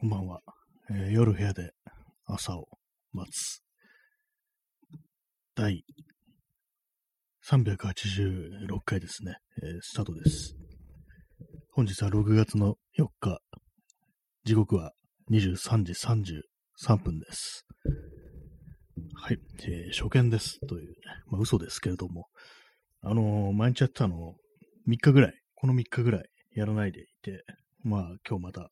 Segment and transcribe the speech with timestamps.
[0.00, 0.40] こんばんは。
[0.90, 1.72] えー夜部屋で
[2.24, 2.68] 朝を
[3.12, 3.62] 待つ。
[5.54, 5.84] 第
[7.46, 9.34] 386回ですね。
[9.62, 10.56] えースタートです。
[11.74, 13.42] 本日は6月の4日。
[14.44, 14.94] 時刻は
[15.30, 17.66] 23時33分です。
[19.12, 19.38] はい。
[19.64, 20.60] えー初見です。
[20.66, 20.94] というね。
[21.26, 22.28] まあ嘘ですけれども。
[23.02, 24.34] あのー毎日やったの
[24.88, 27.44] 3日ぐらい、この3日ぐらいやらないでいて、
[27.82, 28.70] まあ今日また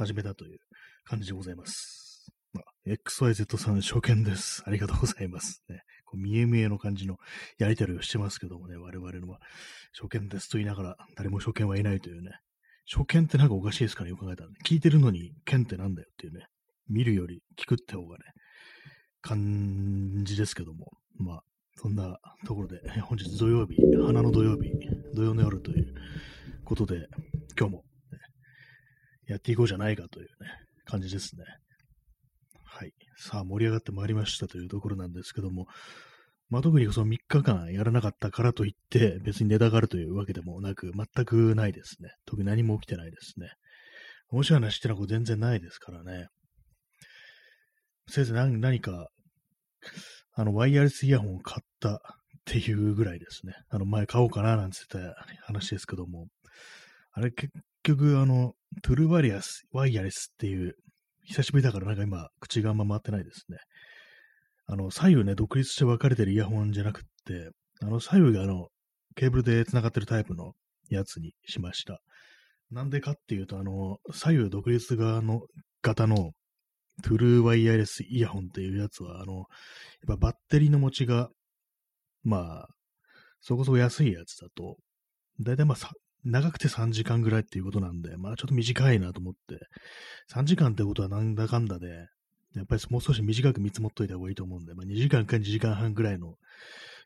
[0.00, 0.60] 始めたという
[1.04, 2.32] 感じでございます。
[2.54, 4.62] まあ、XYZ さん初見です。
[4.66, 5.62] ありがとうございます。
[5.68, 7.18] ね、こう見え見えの感じの
[7.58, 9.40] やりとりをしてますけどもね、我々のは
[9.92, 12.30] 初見ですと言いながら誰も初見はいないというね、
[12.90, 16.46] 初見ってなんかおかしいですからね、よく考えたら、ね、聞いてるのに見ってなんだよっていうね、
[16.88, 18.24] 見るより聞くって方がね、
[19.20, 21.42] 感じですけども、まあ、
[21.76, 24.72] そんなところで、本日土曜日、花の土曜日、
[25.14, 25.94] 土曜の夜という
[26.64, 27.06] ことで、
[27.58, 27.84] 今日も
[29.30, 30.50] やっていこうじゃないかというね、
[30.86, 31.44] 感じですね。
[32.64, 32.92] はい。
[33.16, 35.66] さあ、盛り上がってまいりましたというところなんですけども、
[36.48, 42.10] まあ、特にその3日間やらなかったからといって、別にネタがあるというわけでもなく、全くないですね。
[42.26, 43.50] 特に何も起きてないですね。
[44.30, 46.26] 面白い話ってのはこう全然ないですからね。
[48.08, 49.06] せいぜい何何か、
[50.34, 52.00] あの、ワイヤレスイヤホンを買ったっ
[52.46, 53.54] ていうぐらいですね。
[53.68, 56.26] あの、前買おうかななんて言った話ですけども、
[57.12, 57.52] あれ結
[57.82, 60.76] 結局、あの、トゥルーワイヤス、ワイヤレスっていう、
[61.24, 63.58] 久しぶりだからなんか今、口があんま回ってないですね。
[64.66, 67.50] あの、左右ね、独立して分かれてるイヤホンじゃなくって、
[67.82, 68.68] あの、左右があの、
[69.16, 70.52] ケーブルで繋がってるタイプの
[70.88, 72.00] やつにしました。
[72.70, 75.40] なんでかっていうと、あの、左右独立側の
[75.82, 76.32] 型の
[77.02, 79.46] トゥルーワイヤレスイヤホンっていうやつは、あの、やっ
[80.06, 81.30] ぱバッテリーの持ちが、
[82.22, 82.68] まあ、
[83.40, 84.76] そこそこ安いやつだと、
[85.40, 85.90] だいたいまあ、
[86.24, 89.58] 長くて3時間ぐらいっていうことなんで、まあちょっと短いなと思って、
[90.32, 92.08] 3時間ってことはなんだかんだで、
[92.54, 96.34] やっぱりもう少し短く見積もっといた方がいいと思うんで、まあ2時間か2時間半ぐらいの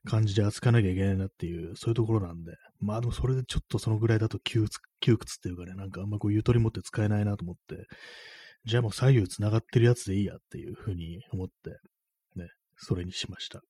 [0.05, 7.87] 感じで扱わなきゃいけないなっていう、そういうところなんで、まあでもそれでちょっとそのぐらいだと窮屈窮屈っていうかね、なんかあんまこうゆとり持って使えないなと思って、
[8.65, 11.71] じゃあもう左右繋がってるやつでいいやっていうふうに思って、
[12.37, 13.61] ね、それにしました。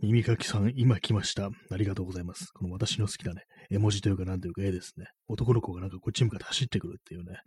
[0.00, 1.50] 耳かきさん、今来ました。
[1.70, 2.46] ありがとうございます。
[2.52, 5.06] この私の好きなね、絵文字というかなんというか絵ですね。
[5.28, 7.38] 男の子がなんかこっち向かって走ってくるっていうね、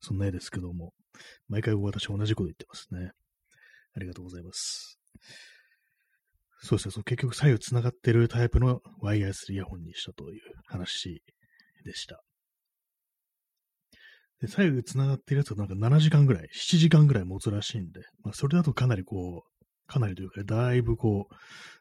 [0.00, 0.92] そんな絵ですけども、
[1.48, 3.10] 毎回私同じこと言ってますね。
[3.96, 4.98] ありがとうございます。
[6.60, 11.22] そうですね、そう結局左右繋がってるタイプのワイヤレスイヤホンにしたという話
[11.84, 12.22] でした。
[14.40, 19.53] で、左右繋がってるやつはなんか7時間ぐらい、7時間ぐらい持つらしいんで、まあそれだとかなりこう、
[19.86, 21.28] かなりというか、だいぶこ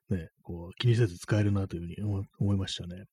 [0.09, 3.05] う、ね、こう気にせず使えるなというふうに思いましたね。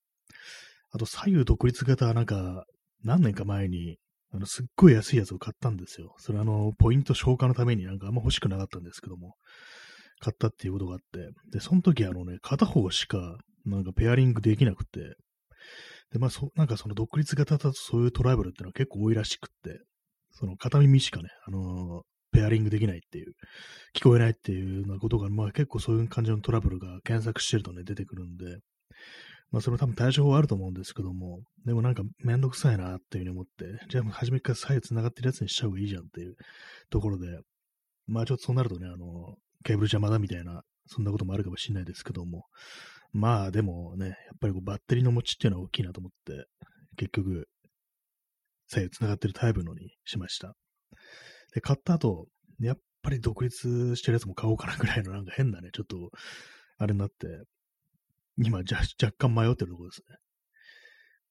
[0.93, 2.65] あと、左右独立型はなんか、
[3.05, 3.99] 何年か前に、
[4.33, 6.15] あの、すっごい安いやつを買ったんですよ。
[6.19, 9.34] それあの、ポイント消化のためになんかあんま欲しくなかったんですけども、
[10.21, 15.17] 買ったっていうことがあって、で、その時あのね、片方しか、なんかペアリングできなくて、
[16.12, 19.81] で、まあ、そ、なんかその独立型だとそういうトライブルっていうのは結構多いらしくって、
[20.33, 23.34] その片耳しかね、あのーペアリングできないっていう、
[23.94, 28.58] 聞こえないっていうようなことが、まあ結構そういう感じのトラブルが検索してるとね、出てくるんで、
[29.50, 36.36] まあそれ多分対処法あると思うんですけども、でもなんかめんどくさいなっていうふうに思って、じゃあもう初めから左右繋がってるやつにしちゃう方がいいじゃんっていう
[36.91, 37.41] ところで、
[38.06, 42.44] まあちょっとそうなるとね、あの、ケーブル邪魔だみたいな、そんなこともあるかもしれないですけども、
[43.12, 46.47] まあでもね、やっぱりこうバッテリーの持ちっていうのは大きいなと思って、
[46.97, 47.48] 結局、
[48.68, 50.54] 左右繋がってるタイプのにしました。
[51.55, 52.27] で、買った後、
[52.61, 56.11] やっぱり独立してるやつも買おうかなぐらいのなんか変なね、ちょっと、
[56.78, 57.27] あれになって、
[58.38, 60.16] 今、じゃ、若干迷ってるところですね。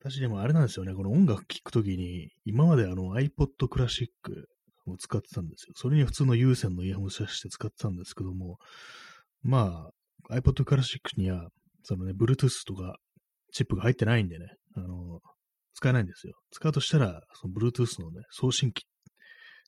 [0.02, 4.08] 私でもあれなんですよね、この音楽聴くときに、今まであの iPod Classic
[4.86, 5.74] を使ってたんですよ。
[5.76, 8.58] それに普通の有線のイヤホンを挿して使ってたんですけども、
[9.42, 9.90] ま
[10.30, 11.50] あ、iPod Classic には、
[11.84, 12.98] そのね、Bluetooth とか
[13.52, 15.20] チップが入ってないんでね、あの、
[15.74, 16.34] 使えないんですよ。
[16.52, 18.86] 使うとしたら、その Bluetooth のね、送信機、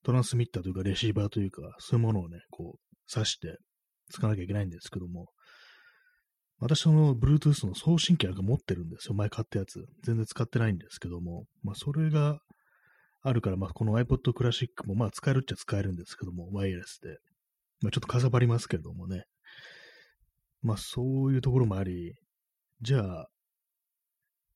[0.04, 3.58] トランスミッターというかレシーバーというか、そういうものをね、こう、挿して
[4.10, 5.28] 使わなきゃいけないんですけども、
[6.60, 9.16] 私その Bluetooth の送信機なんか持ってるんですよ。
[9.16, 9.84] 前買ったやつ。
[10.04, 12.38] 全然使ってないんですけども、まあそれが
[13.24, 17.18] あるから、まあこの iPod Classic もまあ使えるっちゃ使えるんですけども、ワイヤレスで。
[17.82, 19.24] まあちょっとかさばりますけれどもね。
[20.62, 22.14] まあそういうところもあり、
[22.82, 23.28] じゃあ、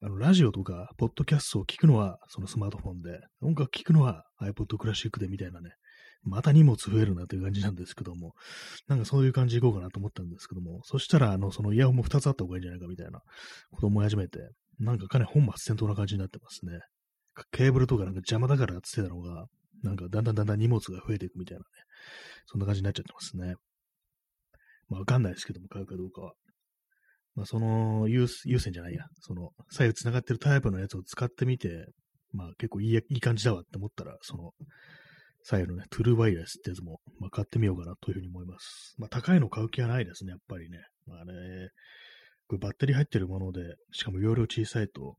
[0.05, 5.71] あの、ラジオとか、ポッドキャストを聞くのは、そのスマートフォンで、音楽聞くのは iPod Classic でみたいなね、
[6.21, 8.33] また荷物増えるなという感じなんですけども、
[8.87, 13.19] なんかそういう感じでいこうかなと思ったんですけども、そしたら、あの、そのイヤホンも2つあった方がいいんじゃないかみたいな
[13.71, 14.37] ことを思い始めて、
[14.77, 16.73] なんかかなり本末転倒な感じになってますね。
[17.51, 19.47] ケーブルとかなんか邪魔だからって言ってたのが、
[19.81, 21.65] なんかだんだんだんだん荷物が増えていくみたいなね、
[22.45, 23.55] そんな感じになっちゃってますね。
[24.87, 26.33] まあわかんないですけども、買うかどうかは。
[27.35, 31.87] まあその優優先じゃないや、その左右繋がってるタイプのやつを使ってみて、
[32.31, 34.51] まあ結構いいいい感じだわって思ったら、その
[35.43, 38.95] 左右のね、トゥルーワイヤレスってやつも、まあ、買ってみようかなというふうに思います。
[38.97, 40.79] まあ高いの買う気はないですね、やっぱりね。
[41.05, 41.33] まあね、
[42.47, 43.61] これバッテリー入ってるもので、
[43.91, 45.17] しかも容量小さいと、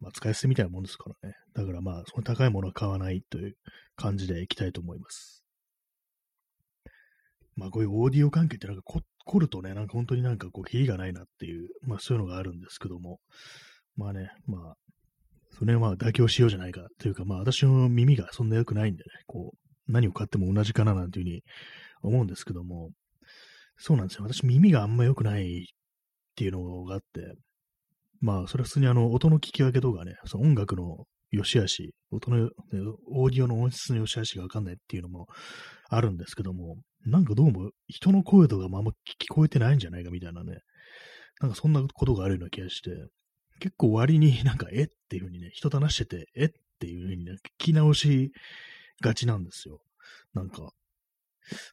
[0.00, 1.34] まあ、使い捨てみたいなもんですからね。
[1.54, 3.54] だからまあ、その高いものは買わないという
[3.96, 5.44] 感じでいきたいと思います。
[7.56, 9.00] まあ、こういうオーディオ関係ってなんか凝
[9.38, 13.20] るとね、なんか本当になんかこう、キリがないなっていう、まあそういうのがあるんですけども、
[13.96, 14.74] まあね、まあ、
[15.58, 21.42] それはまあ妥協しようじゃないかというか、まあ私の耳がそんな良くないんでね、こう、何を買っても同じかななんていうふうに
[22.02, 22.90] 思うんですけども、
[23.76, 24.24] そうなんですよ。
[24.24, 25.64] 私耳があんま良くないっ
[26.36, 27.34] ていうのがあって、
[28.20, 32.50] まあそれは普通にあの音の聞き分けとかね、その音楽の良し悪し、音の、
[33.08, 35.26] オーディオの音質の良し悪しがわかんないっていうのも
[35.88, 40.58] あるんですけども、なんかどうも人の声とかもあんま聞こえてないんじゃないかみたいなね、
[41.40, 42.90] なんかそんなことがあるような気がして、
[43.60, 46.50] 結構割になんか、えっていう風にね、人と話してて、えっ
[46.80, 48.32] ていう風にね、聞き直し
[49.00, 49.80] がちなんですよ。
[50.34, 50.72] なんか、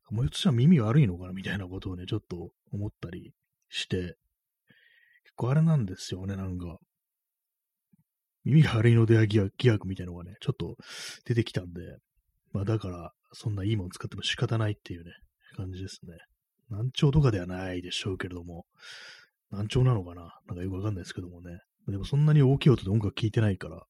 [0.09, 3.33] もうひょっとしたら耳悪いのかなみたいなことをね、ちょっと思ったり
[3.69, 4.17] して、結
[5.35, 6.77] 構あれなんですよね、なんか。
[8.45, 9.39] 耳が悪いのでは疑
[9.69, 10.75] 惑みたいなのがね、ちょっと
[11.25, 11.81] 出てきたんで、
[12.53, 15.11] まあだから、そんないいもの使っても仕方ないっていうね、
[15.55, 16.17] 感じですね。
[16.69, 18.65] 難聴とかではないでしょうけれども、
[19.51, 20.39] 難聴なのかな？
[20.47, 21.59] なんかよくわかんないですけどもね。
[21.87, 23.83] でもそんなに大きい音で音楽聴いてないから、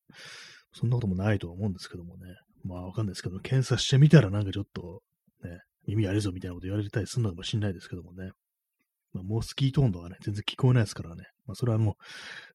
[0.74, 2.21] そんなこともないとは思うんですけどもね。
[2.63, 5.01] まあわかんないですけど、検査してみたらなんかちょっと、
[5.44, 8.31] ね、耳やるぞみたいなこと言われたりするのかもしれないですけどもね。
[9.13, 11.25] まあ、モスキートーンとかね、全然聞こえないですからね。
[11.46, 11.98] まあ、それはも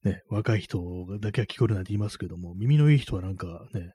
[0.04, 0.80] う、ね、若い人
[1.20, 3.92] だけは聞こえるなんて言いますけども、耳のいい人はなんかね、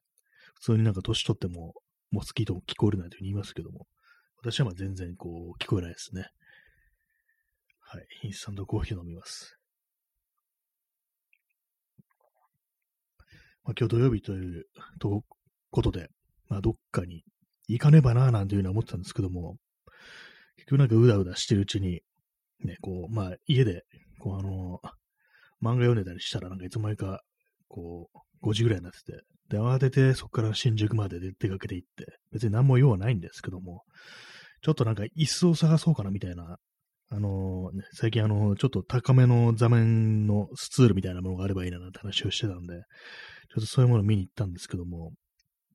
[0.56, 1.74] 普通になんか年取っても、
[2.12, 3.88] モスキートーン聞こえるなんて言いますけども、
[4.38, 6.28] 私はまあ全然こう、聞こえないですね。
[7.80, 8.06] はい。
[8.24, 9.58] インスタントコーヒー飲みます。
[13.64, 14.66] まあ、今日土曜日という
[15.00, 15.24] と
[15.70, 16.10] ことで、
[16.48, 17.24] まあ、どっかに
[17.68, 19.58] 行かねばなぁなんていうのは思ってたんですけども、
[20.58, 22.02] 結局なんかうだうだしてるうちに、
[22.66, 23.84] ね、こう、まあ、家で、
[24.20, 24.80] こう、あの
[25.62, 27.22] 漫画読んでたりしたら、なんかいつの間にか、
[27.68, 33.84] こう、5時ぐらいになってて、で、慌ててそこから新宿まで出かけて行って、別に何も用はないんですけども、
[34.62, 36.58] ちょっとなんか椅子を探そうかなみたいな、
[37.10, 42.82] あの、ね、最近あの、ちょっと高めの座面のスツールみたいなものがあればいいななんて話をしてたんで、ちょ
[43.60, 45.12] っとそういうものを見に行ったんですけども、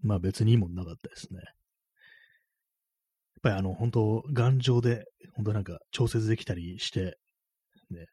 [0.03, 1.41] まあ別にいいもんなかったですね。
[3.37, 5.05] やっぱりあの、本当頑丈で、
[5.35, 7.17] 本当なんか調節できたりして、
[7.91, 8.05] ね、っ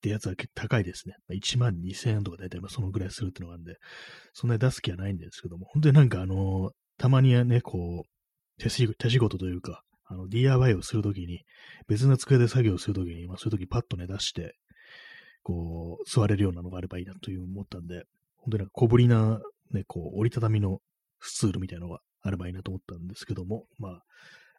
[0.00, 1.16] てやつは高いですね。
[1.32, 3.76] 1万2000円とか大体そのぐらいするっていうのがあるんで、
[4.32, 8.86] そんなに出す気はないんですけども、本当になんかあの、たまにはね、こう、手仕
[9.18, 11.40] 事というか、あの、DIY をするときに、
[11.88, 14.54] 別の机で作業するときに、まあそういうときパッとね、出して、
[15.42, 18.04] こう、座れるようなのがあればいいなという思ったんで、
[18.36, 19.40] 本当になんか小ぶりな、
[19.72, 20.78] ね、こう、折りたたみの
[21.20, 24.02] スツールみたいなのがあればいいなと思ったんですけども、まあ、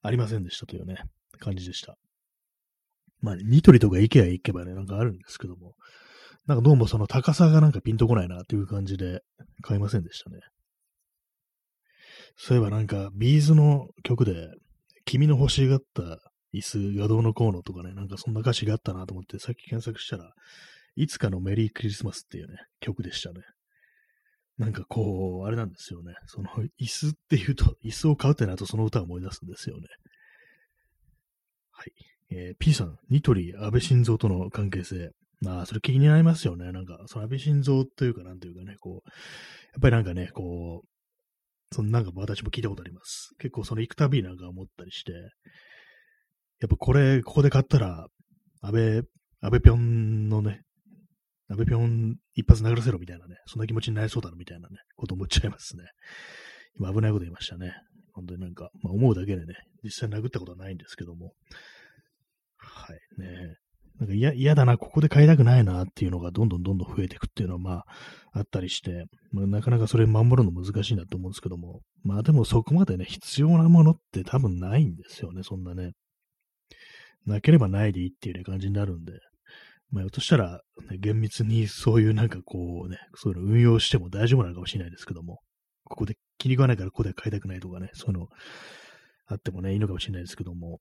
[0.05, 0.97] ありませんでしたというね、
[1.39, 1.97] 感じでした。
[3.21, 5.73] まあ、ニトリとかイケア行けばね、なんかあるんですけども、
[6.45, 9.21] なんかどうもその高さがなんかピンとこないなっていう感じで
[9.61, 10.39] 買いませんでしたね。
[12.37, 14.49] そういえばなんか、ビーズの曲で、
[15.05, 16.19] 君の欲しがった
[16.53, 20.33] 椅子がどうのこうのとかね、なんかそんな歌詞があったなと思って、さっき検索したら、
[20.95, 23.41] いつかのメリークリスマスっていうね、曲でしたね。
[24.57, 26.13] なんかこう、あれなんですよね。
[26.27, 29.87] その、椅子っていうと、椅子を買うってなるとその歌を思い出すんですよね。
[31.71, 31.91] はい。
[32.31, 35.11] えー、P さん、ニトリ、安倍晋三との関係性。
[35.41, 36.71] まあ、それ気になりますよね。
[36.71, 43.31] なんか、その安倍晋三というか、なんというかね、こう、やっぱりなんかね、こう、そのなんか私も聞いたことあります。
[43.37, 48.07] 結構その行くたびなんか思ったりして、やっぱこれ、ここで買ったら、
[48.61, 49.03] 安倍、安
[49.51, 50.61] 倍ぴょんのね、
[51.47, 55.83] 安倍ぴょん一発殴らせろみたいなね、そんな気持ちになりそうだなみたいなね、こと思っちゃいますね。
[56.79, 57.73] 今危ないこと言いましたね。
[58.13, 61.33] 本当になんか、まあ思うだけでね、実際殴ったことはないんですけども、
[62.57, 63.55] はいね。
[63.99, 67.85] なんか嫌だな、ここで買いたくないなっていうのがどんどんどんどん増えていくっていうのはまあ
[68.33, 75.93] あったりして、まあ、なかなかそれ守るの難しいなと思うんですけども、まあでもそこまでね、必要なものって多分ないんですよね、そんなね。
[77.25, 79.13] なければないでいいっていう、ね、感じになるんで、
[79.91, 85.39] まあ、ひょっとしたら、ね、厳密にそういうなんかこうね、そういうの運用しても大丈夫なのかもしれないですけども、
[85.83, 88.27] ここで気に食わないからここで買いたくないとかね、そういうの
[89.27, 90.79] あってもね、いいのかもしれないですけども、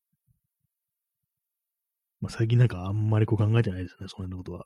[2.20, 4.64] まあ、最近なんかあんまりこう考えてないですね、そんなことは。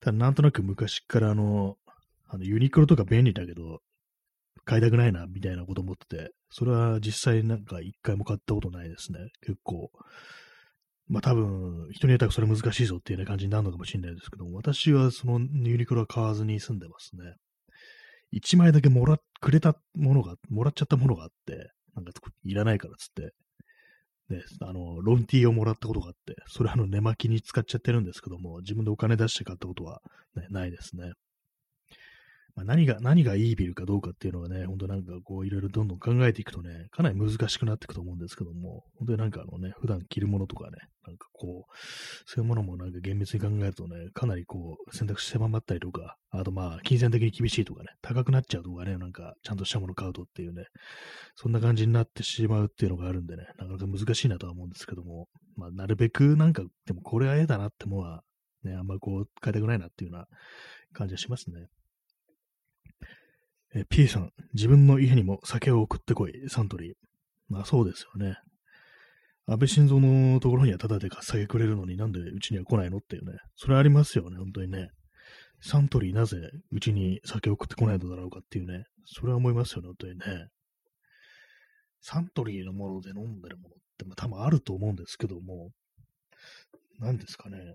[0.00, 1.76] ただなんとなく昔からあの、
[2.28, 3.80] あのユニクロとか便利だけど、
[4.64, 9.18] 買いたくないな、みたいなこと思ってて、それは実際なんか一回も買ったことないですね。
[9.42, 9.90] 結構。
[11.08, 17.34] まあ多分、人によってはそれ難しいぞっていう、ね、感じになるのかもしれないですけども、私はそのユニクロは買わずに住んでますね。
[18.32, 23.32] 1枚だけもら、くれたものが、もらっちゃったものがあって、なんかいらないからっつって、
[24.34, 30.00] ね、あの、ロンティーをもらったことがあって、それあの、寝巻きに使っちゃってるんですけども、自分でお金出して買ったことは、
[30.34, 31.12] ね、ないですね。
[32.54, 41.72] まあ、何が、何がいいビルかどうかっていうのはね、本当なんかこういろいろどんどん考えていくとね、かなり難しくなっていくと思うんですけども、本当になんかあのね、普段着るものとかね、なんかこう、
[42.26, 50.66] そういうものもなんか厳密に考えるとね、かなりこう選択肢狭まったりとか、あとまあ、金銭的に厳しいとかね、高くなっちゃうとかね、なんかちゃんとしたもの買うとっていうね、
[51.34, 58.22] そんな感じになってしまうっていうのがあるんでね、なかなか難しいなとは思うんですけども、まあ、なるべくなんか、でもこれは嫌だなってものは、
[58.62, 60.26] ね、あんまこう、買いたくないなっていうような
[60.92, 61.66] 感じはしますね。
[63.74, 66.94] え P さん、自分の家にも酒を送ってこい、サントリー。
[67.48, 68.36] まあそうですよね。
[69.46, 70.00] 安倍晋三
[70.32, 73.38] のところにはタダで酒くれるのになんでうちには来ないのっていうね。
[73.56, 74.88] それありますよね、本当にね。
[75.60, 76.38] サントリーなぜ
[76.70, 78.84] うちに酒を送ってこないのだろうかっていうね。
[79.06, 80.24] それは思いますよね、本当にね。
[82.00, 85.70] サントリーのもので飲んでるものって、まあ、多分あると思うんですけども、
[87.00, 87.74] 何ですかね。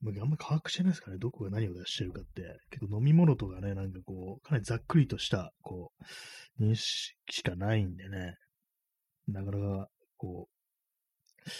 [0.00, 2.60] あんまり把握してないですかね、どこが何を出してるかって。
[2.70, 5.92] 結構飲み物とかね、なんかこう、かなりざっくりとした、こ
[6.60, 8.36] う、認識しかないんでね、
[9.26, 11.50] なかなか、こう、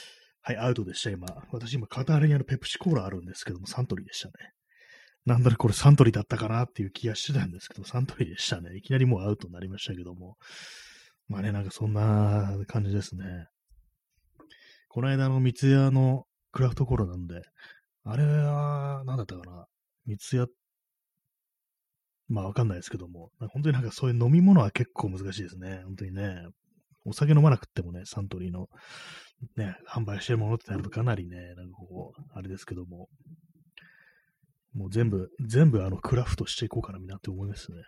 [0.40, 1.26] はい、アウトでした、今。
[1.50, 4.32] 私今、片荒れにあるペプシコーラあるんですけども、サントリーでしたね。
[5.26, 8.76] なんだろ、これサントリーだったかなっていう気がしてたんですけど、サントリーでしたね。
[8.76, 10.36] いきなりもうアウトになりましたけども。
[11.26, 13.46] まあね、なんかそんな感じですね。
[14.88, 17.42] この間の三ツ矢のクラフトコーラなんで、
[18.04, 19.66] あれは、なんだったかな。
[20.06, 20.46] 三ツ矢、
[22.28, 25.82] まあわかんないですけども、本当になんかそういう飲み物は結構難しいですね。
[25.84, 26.46] 本当にね。
[27.04, 28.68] お酒飲まなくてもね、サントリーの、
[29.56, 33.08] ね、販売してるものってなるとかなりね、なんかこう、あれですけども、
[34.74, 37.78] もう全部、全部あの、クラフトしていこうかな、みんなって思いますね。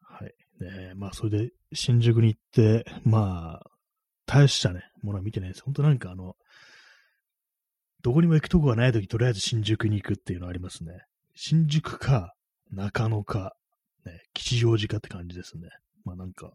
[0.00, 0.34] はい。
[0.60, 3.70] ねまあ、それで、新宿に行って、まあ、
[4.26, 5.62] 大したね、ものは見てないです。
[5.64, 6.36] 本当なんかあの、
[8.08, 11.02] どこにも行くとこがないとき、とりあえず新宿に行くっていうのありますね。
[11.34, 12.32] 新宿か、
[12.72, 13.52] 中野か、
[14.06, 15.68] ね、吉祥寺かって感じですね。
[16.06, 16.52] まあなんか、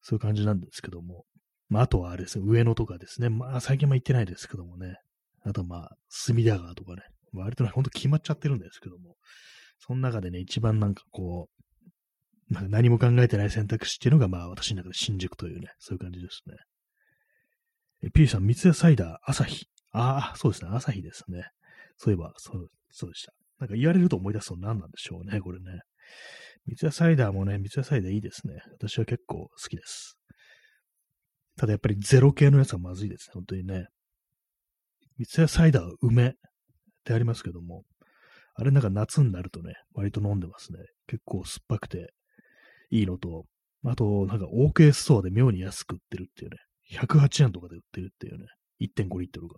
[0.00, 1.26] そういう感じなんですけども。
[1.68, 3.28] まああとはあれですね、上野とかですね。
[3.28, 4.96] まあ最近は行ってないですけどもね。
[5.44, 7.02] あとまあ、隅田川とかね。
[7.34, 9.16] 割とね、ほんと決まっちゃってるんですけども。
[9.78, 11.50] その中でね、一番なんかこ
[12.50, 16.56] う、なんか何も考えてない選択肢っていうのが、まあ私の中で新宿というね、そういう感じですね。
[18.04, 19.66] え、P さん、三ツ矢サイダー、朝日。
[19.92, 20.70] ああ、そうですね。
[20.72, 21.44] 朝日ですね。
[21.96, 23.32] そういえば、そう、そうでした。
[23.58, 25.80] なんか言われると思い出すと何なんでしょうね、これね。
[26.66, 28.60] 三ツ矢サイダーもね、三ツ矢サイダーいいですね。
[28.72, 30.16] 私は結構好きです。
[31.56, 33.86] ただやっぱりゼロ系のやつはまずいですね、本当にね。
[35.18, 36.32] 三ツ矢サイダー梅っ
[37.04, 37.84] てありますけども、
[38.54, 40.78] あれなんか夏になるとね、割と飲んでますね。
[41.06, 42.12] 結構酸っぱくて
[42.90, 43.44] いいのと、
[43.84, 46.56] あと、なんか OK ストアで妙に安く売ってるっていうね、
[46.98, 48.46] 108円とかで売ってるっていうね、
[48.82, 49.56] 1.5リットルが。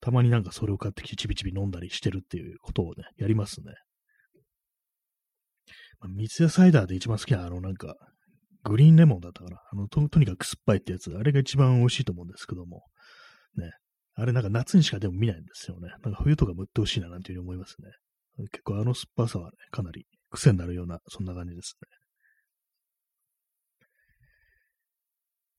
[0.00, 3.72] たまになんかそれを買ってきてちびちび飲んだりしてるっていうことをね、やりますね。
[6.00, 7.94] まあ、三ツ矢サイダーで一番好きなあのなんか、
[8.64, 9.60] グリーンレモンだったかな。
[9.72, 12.82] あのと、とにかく酸っぱいってやつ、あれが一番美味しいと思うんですけども。
[13.56, 13.70] ね。
[14.14, 15.88] あれなんか夏にしかでも見ないんですよね。
[16.02, 17.90] なんか冬とかも売ってほしいななんていうふうに思いますね。
[18.50, 21.88] 結構あの酸っぱさはね、かなり癖になるような、そんな感じですね。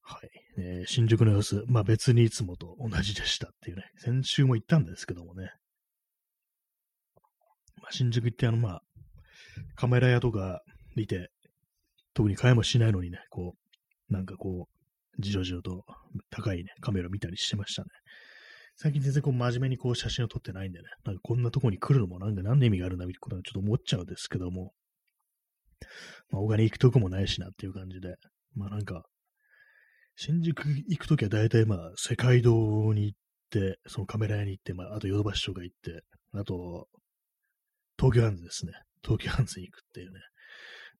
[0.01, 0.46] はい。
[0.57, 5.51] えー、新宿の様子、まあ別にいつもと同じでしたっていうね、先週も行ったんですけどもね。
[7.81, 8.81] まあ、新宿行ってあの、まあ、
[9.75, 10.61] カメラ屋とか
[10.95, 11.29] 見て、
[12.13, 13.53] 特に買いもしないのにね、こ
[14.09, 15.83] う、なんかこう、じろじろと
[16.29, 17.89] 高いね、カメラ見たりしてましたね。
[18.75, 24.71] 最近全然こう真面目にこう写真を撮ってないんでね、なんかこんなとこに来るのもなんか何の意味があるんだみたいなことはちょっと思っちゃうんですけども、
[26.29, 28.15] まあ、他に行くとこもないしなっていう感じで、
[28.53, 29.03] まあなんか、
[30.19, 33.19] 新宿行くときは大体まあ、世界堂に行っ
[33.51, 36.01] て、そのカメラ屋に行って、まあ、あとヨドバシとか行って、
[36.33, 36.87] あと、
[37.99, 38.73] 東京ハンズですね。
[39.03, 40.19] 東京ハンズに行くっていうね。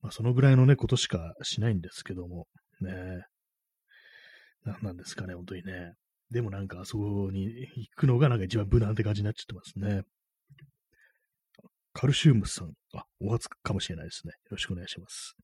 [0.04, 2.46] まあ、そのぐらいのね、ことしかしないんですけども、
[2.80, 3.24] ね。
[4.64, 5.94] なんなんですかね、本当にね。
[6.30, 7.46] でもなんか、あそこに
[7.76, 10.04] 行くのがなんか一番無難って感じになっちゃってますね。
[11.92, 14.34] カルシウムさん、あ、お初かもしれないですね。
[14.34, 15.36] よろしくお願いします。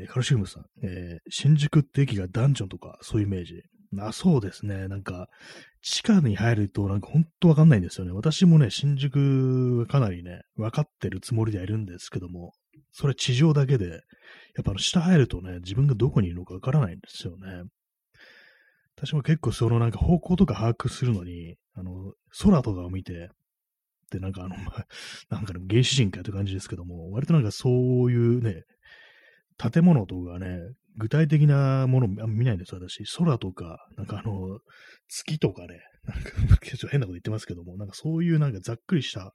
[0.00, 3.62] えー、カルシウムさん、えー、新宿って駅がダンジョンとかそういうイメージ。
[3.98, 4.86] あ、そうですね。
[4.88, 5.28] なんか、
[5.80, 8.12] 地下に入ると、なんか本当わかんないんですよね。
[8.12, 12.52] 私もね、新宿はかなりね、分かってるつもりではいるんですけども、
[12.92, 13.96] それ地上だけで、や
[14.60, 17.62] っぱあの下入るとね、自分がどこにいるのかわからないんですよね。
[18.96, 22.12] 私も結構そのなんか方向とか把握するのに、あの、
[22.42, 23.30] 空とかを見て、
[24.10, 24.56] で、なんかあの、
[25.30, 28.64] なんか原始人かという感じですけども、割となんかそういうね、
[29.58, 30.58] 建物とかね、
[30.96, 33.04] 具体的なもの見ないんです私。
[33.16, 34.58] 空とか、なんかあの、
[35.08, 36.30] 月とかね、なんか、
[36.64, 39.32] ちょっと変なこと言ってますけども、なんかそういうなんかざっくりした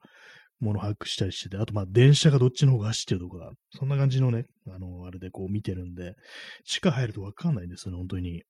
[0.60, 6.14] ものを把握したりしてて、あとまあ電車がどっちの方が走ってるとか、そんな感じのね、あの、あれでこう見てるんで、
[6.64, 8.42] 地下入るとわかんないんですよね、本当に。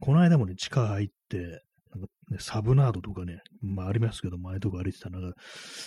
[0.00, 5.18] この間もね、地下入って、なんかね、サブナードとかね、まあありますけど、前とか歩いてたら、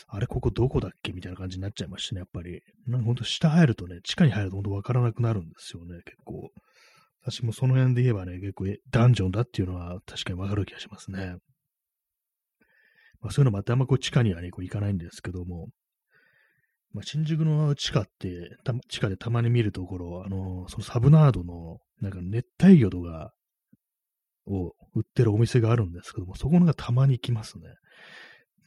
[0.08, 1.14] あれここどこだっけ？
[1.14, 2.62] みたいな感じになっちゃいましたね、やっぱり。
[2.88, 6.50] なんかほんと下入るとね、地下に入るとほんとわからなくなるんですよね、結構。
[7.22, 11.38] 私もその辺で言えばね、結構ダンジョンだっていうのは確かにわかる気がしますね。
[13.22, 15.70] まあそういうのもあってあんまこう地下にはね、こう行かないんですけども、
[16.92, 18.56] まあ、新宿の地下って、
[18.88, 23.34] 地下でたまに見るところ、あの、そのサブナードの、なんか熱帯魚とか
[24.46, 27.66] を売ってるお店があるんですけども、そこのがたまに行きますね。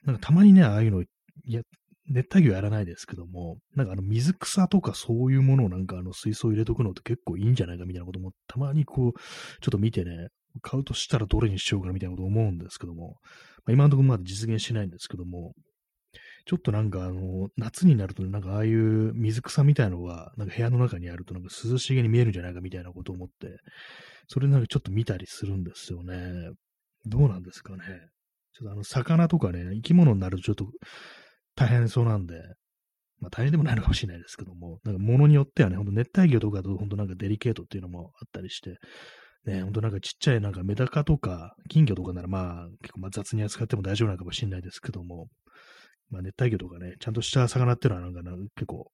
[0.04, 1.06] なんかたまにね、ああいうの、い
[1.47, 1.62] や、
[2.09, 9.12] 熱帯魚やらないですけども、なんかあの水草とかそういうものをなんかあの水槽入れとくのって結構いいんじゃないかみたいなこともたまにこう、
[9.61, 10.28] ちょっと見てね、
[10.62, 13.16] 買うとしたらどれにしようかなみたいなこと思うんですけども、
[13.64, 15.52] まあ、今のところまだ実現しないんですけども、
[16.46, 23.58] ちょっとなんかあの、夏になるとなんかああいう水草みたいのが、なんか部屋の中にあるとなんか涼しげに見えるんじゃないかみたいなことを思って、
[24.28, 26.50] それなんかちょっと見たりするんですよね。
[27.04, 27.78] どうなんですかね。
[28.52, 30.66] ちょっとあの、魚とかね、生き物になるとちょっと
[31.56, 32.40] 大変そうなんで、
[33.18, 38.76] まあ大変でもないのかもしれないですけども、なんか物によってはね、ほんと熱帯魚とかだとほんとなんかデリケートっていうのもあったりして、
[39.46, 45.26] ね、ほんとなんかちっちゃいなんかメダカとか金魚とかならまあ結構まあ雑に扱っても大丈夫なのかもしれないですけども、
[46.10, 48.90] まあ熱帯魚とかね、ちゃんとした魚っていうのはなんか結構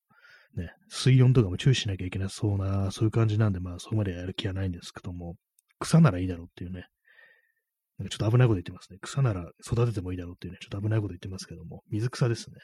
[0.57, 5.37] ね、水温とかも注意しなきゃいけなそうな、そういう感じなんで、まあそこまでやる気はないんですけども、
[5.79, 6.87] 草ならいいだろうっていうね、
[7.99, 8.99] なんかちょっと危ないこと言ってますね。
[9.01, 12.57] 草なら育ててもいいだろうっていうね、ちょっと危ないこと言ってますけども、水草ですね。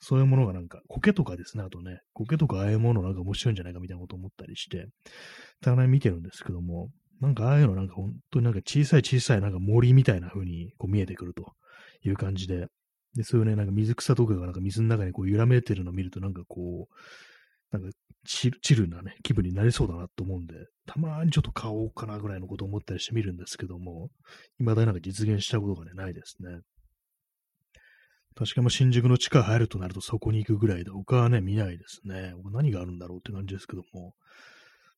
[0.00, 4.86] そういうものがなんか、苔とかですね、あとね、苔とかああいうものなんか面白いんじゃないかみたいなこと思ったりして、
[5.60, 6.88] たまに見てるんですけども、
[7.20, 11.52] なんかああいうのなんか本当になんか小さい小さいなんか森みたいな風にこう見えてくると
[12.02, 12.66] いう感じで、
[13.14, 17.96] で、そういうね、なんか水草とかがなんか水の中にこう揺らめいてるのを見るとなんかこう、なんか
[18.26, 20.54] チルチルなね、気分になりそうだなと思うんで、
[20.86, 24.10] たまにちょっと買おうかなぐらいのことを思ったりしてみるんですけども、
[24.58, 26.60] 未だになんか実現したことがね、ないですね。
[28.36, 32.34] 確かに新宿の地下入るとなるとそこに行くぐらいで、他はね、見ないですね。
[32.52, 34.14] 何があるんだろうって感じですけども、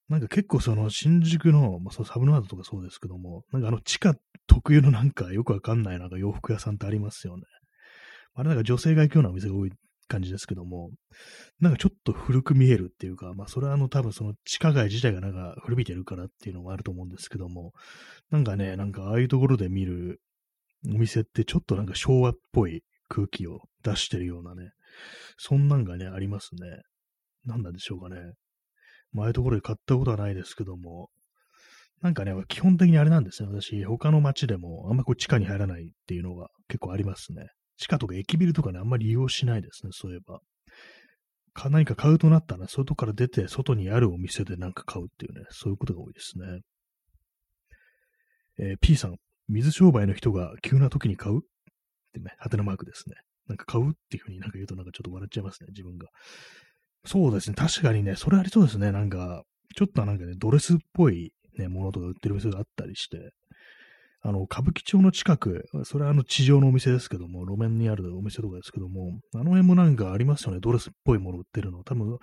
[0.09, 4.15] なんか結構その新宿の、まあ、そのサブナードとかそうですけども、なんかあの地下
[4.47, 7.45] 特有のなんかよくわかんないなんか洋服屋さんってありますよね。
[8.35, 9.73] あれなんか女性が行くようなお店が多い
[10.09, 10.91] 感じですけども、
[11.61, 17.73] なんかちょっと古く見えるっていうか、まあそれはあの多分その地下街自体がなんか古びてるからっていうのもあると思うんですけども、
[18.31, 20.21] なんかね、なんかああいうところで見る
[20.87, 24.71] お店ってちょっとなんか昭和っぽい空気を出してるようなね、
[25.39, 26.83] そんなんがね、ありますね。
[27.45, 28.17] なんなんでしょうかね。
[29.13, 31.11] まあああいうところで買ったことはないですけども、
[32.03, 33.49] なんかね、基本的にあれなんですね。
[33.49, 37.47] 私、他の街でもあんまこう地下に入らないっていうのが結構ありますね。
[37.83, 40.41] 地下とか駅ビルとかね、あんまり利用しないですね、そういえば。
[41.53, 46.61] か何か買うとなったら、外から出て、外にあるお店で何か買うっていうね、そういうことが多いですね。
[48.61, 49.17] えー、P さん、
[49.49, 51.39] 水商売の人が急な時に買う？
[51.39, 51.41] っ
[52.13, 53.17] てね、ハテナマークですね。
[53.49, 56.07] なんか買うっていうふうになんか言うとなんかちょっと笑っちゃいますね、自分が。
[57.05, 59.43] そうですね、確かにね、それありそうですね、なんか、
[59.75, 63.33] ちょっとなんかね、ドレスっぽいね、ものとか売ってる店があったりして、
[64.25, 71.83] あの、歌舞伎町の近く、それはあの地上のお店ですけども、路面にあるお店とかですけども、あの辺もなんかありますよね、ドレスっぽいもの売ってるの。
[71.83, 72.19] 多分、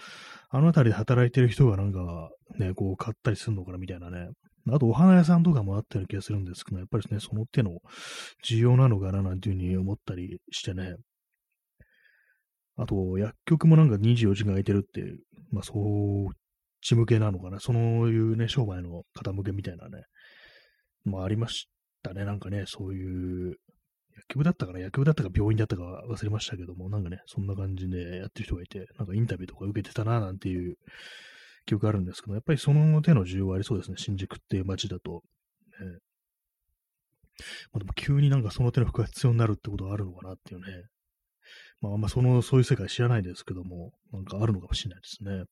[0.50, 4.30] あの辺りで働いてる人がなんか、ね、こう買ったりするのかなみたいなね。
[4.72, 7.80] あと、お花屋さんとかもあったような気がするんですけど、やっぱりね、その手の
[8.48, 10.96] 需要なのかななんていうふうに思ったりしてね。
[12.78, 15.18] あと、薬局もなんか24時間空いてるっていう、
[15.52, 16.34] まあ、そう、
[16.82, 17.60] ち向けなのかな。
[17.60, 17.76] そう
[18.10, 20.04] いうね、商売の方向けみたいなね、
[21.04, 21.68] もありまし
[22.02, 22.26] たね。
[22.26, 23.58] なんかね、そういう、
[24.16, 30.76] 薬局だったかな薬局だったか病院だったか忘れましたけども、なんかね、そんな感じでやってる人がいて、なんかインタビューとか受けてたな、なんていう
[31.66, 33.98] 記憶あるんですけど、やっぱりその手の需要はありそうですね。
[33.98, 35.24] 新宿っていう街だと。
[35.80, 36.00] ね、
[37.72, 40.66] まあ、でも急になんかその手の服が必要になるってことがあるのかなっていうね。
[41.82, 45.46] まあ、まあ、その、そういう世界知らないですけども、なんかあるのかもしれないですね。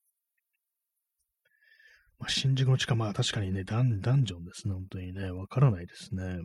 [2.19, 6.39] まあ、新宿の地下、まあ確かにね、ダンダンジョンですね、本当にね、わからないですね。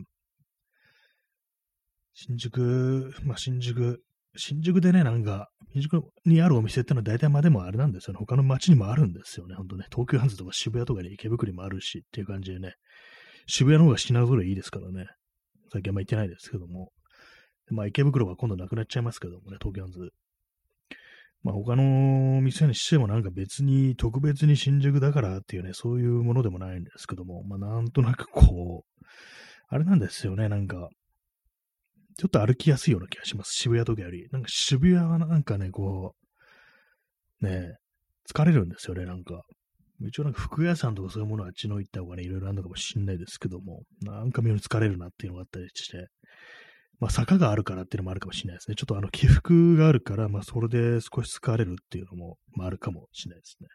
[2.13, 4.03] 新宿、まあ新宿、
[4.35, 8.19] 新宿でね、なんか、新宿にあるお店ってのは大体までもあれなんですよね。
[8.19, 9.55] 他の街にもあるんですよね。
[9.55, 9.85] ほんとね。
[9.91, 12.73] 東急ハンズとか渋谷とかに池袋にもあるしっていう感じでね。
[13.47, 15.07] 渋谷の方が品揃えいいですからね。
[15.71, 16.91] 最近あんま行ってないですけども。
[17.69, 20.11] まあ池袋は今度なくなっちゃいますけどもね、東急ハンズ。
[21.43, 29.05] まあ他の店にしてもなんか別に特別に新宿だからっていうね、そういうものでもないんですけども、まあなんとなくこう、
[29.67, 30.89] あれなんですよね、なんか、
[32.17, 33.53] ちょっと歩きやすいような気がします。
[33.53, 34.27] 渋谷とかより。
[34.31, 36.15] なんか渋谷はなんかね、こ
[37.41, 37.75] う、ね、
[38.31, 39.41] 疲れるんですよね、なんか。
[40.01, 46.07] 一応なんか服屋さんとかそういうものはあっちの行った方がね、いろいろあるのかもしんないですけども、なんか妙に疲れるなっていうのがあったりして、
[46.99, 48.75] まあ坂があるからっていうのもあるかもしれないですね。
[48.75, 53.67] ちょっとあの起伏があるから、まあそれで少し疲れるっていうのも、まああるかもしれないですね。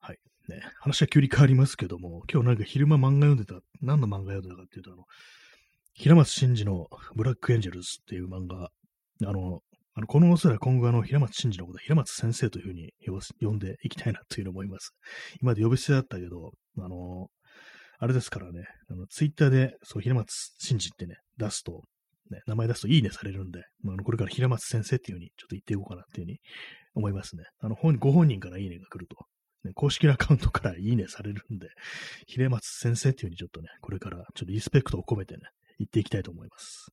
[0.00, 0.18] はい
[0.48, 5.04] ね、話は急に変わりますけども、今日なんか昼間漫画読んでた、何の漫画読んでたかっていうと、あの、
[5.92, 8.70] 平松真二のブラックエンジェルズっていう漫画、
[9.28, 9.62] あの、
[9.94, 12.92] あのこのおそらく今後あの、平松真二のこと平松先生というふうに
[13.40, 14.94] 呼んでいきたいなというのを思います。
[15.42, 17.28] 今で呼び捨てだったけど、あの、
[17.98, 21.82] あれですからね、あの、ツイッターで、そう、平松真二ってね、出すと、
[22.30, 26.38] ね、名前出すといいねされるんで、まあ、のこれから平松先生っていうふうにちょっと言っていこうかなっていうふうに
[26.94, 27.44] 思いますね。
[27.58, 29.16] あの、本、ご本人からいいねが来ると。
[29.64, 31.68] ね、公式アカウントからいいねされるんで、
[32.26, 35.40] 秀松先生っていう風にちょっとね、これからちょっとリスペクトを込めてね、
[35.78, 36.88] 言っていきたいと思います。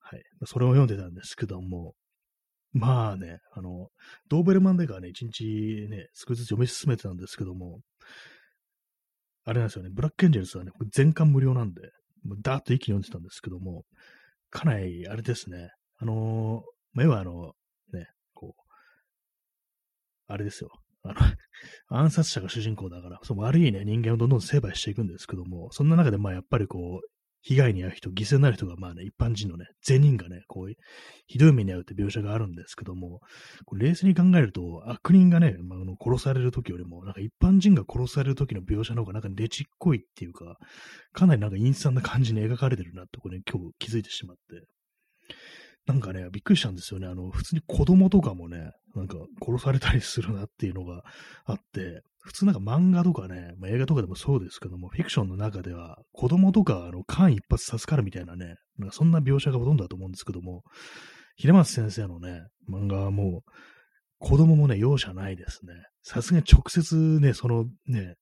[0.00, 0.22] はい。
[0.46, 1.94] それを読んでたんですけども、
[2.72, 3.88] まあね、あの、
[4.28, 7.80] ドーベルマンデカーね、一日ね、少しずつ読み進めてたんですけども、
[9.44, 11.82] あれなんですよね、ブラックエンジェルスはね、全巻無料なんで、
[12.24, 13.84] もうダーッと一気に読んでたんですけども、
[14.50, 17.52] かなり、あれですね、あのー、目はあの、
[17.92, 18.62] ね、こう、
[20.26, 20.70] あれですよ、
[21.02, 21.14] あの、
[21.88, 27.08] 暗殺者が主人公だから、その悪いね、人間をどんどん成敗していくんですけども、そんな中で、まあ、やっぱりこう、
[27.46, 30.72] 被害に遭う人、犠牲になる人が、まあね、一般人のね、全人がね、こう、
[31.26, 33.20] ひどい目に遭うって描写があるんですけども、
[33.66, 40.56] これ冷静に考えると、悪人がね、まあ、あの殺される時よりも、なんか一般人が殺される時の描写の方がなんかねちっこいっていうか、
[41.12, 44.66] かなりなんか陰惨な感じに描かれてるなって、これ、ね、今日気づいてしまって。
[45.86, 47.06] なんかね、びっくりしたんですよね。
[47.06, 51.02] あの、普通に子供とかもね、なんか殺されたりするなっていうのが
[51.44, 60.62] あって、普通なんか漫画とかね、まあ、映画とかでもそうですけども、フィクションの中では子供とかあの間一髪助かるみたいなね、なんかそんな描写がほとんどだと思うんですけども、
[61.36, 63.50] 平松先生のね、漫画はもう、
[64.18, 65.74] 子供もね、容赦ないですね。
[66.02, 68.14] さすがに直接ね、そのね、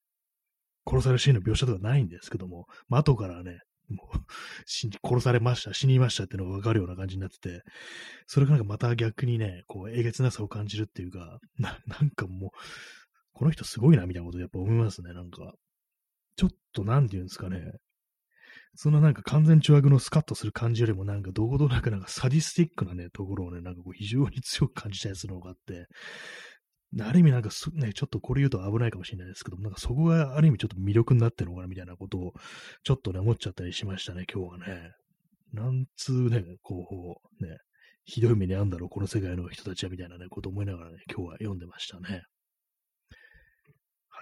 [0.85, 4.19] 殺されるシーンの描写とかないんですけども、まあ、後からね、もう
[5.07, 7.63] 殺されました、死にましたっていうのがわかるような感じになってて、
[8.27, 12.51] それがなんかまた逆にね、こう、えげつなさを感じるっていうか、ななんかもう、
[13.33, 15.55] この人すごいな、みたいなことやっぱ思いますね、なんか。
[16.37, 17.61] ちょっと、なんて言うんですかね。
[18.75, 25.87] そんななんか完全中悪のスカッとする感じよりもなんかどことなくなんかサディスティックなね、ところをね、なんかこう非常に強く感じたりするのがあって、
[27.01, 32.33] ある意味なんかね、ちょっとこれ言うと危ないかもしれないですけどなんかそこがある意味ちょっと魅力になってるのかなみたいなことを、
[32.83, 34.93] ちょっとね、思っちゃったりしましたね、今日はね。
[35.53, 37.59] なんつうね、こう、ね、
[38.05, 42.23] ひどい目に遭うんだろう、この世界の人たちは、みたいなね、こと思いながらね、今日は読んでましたね。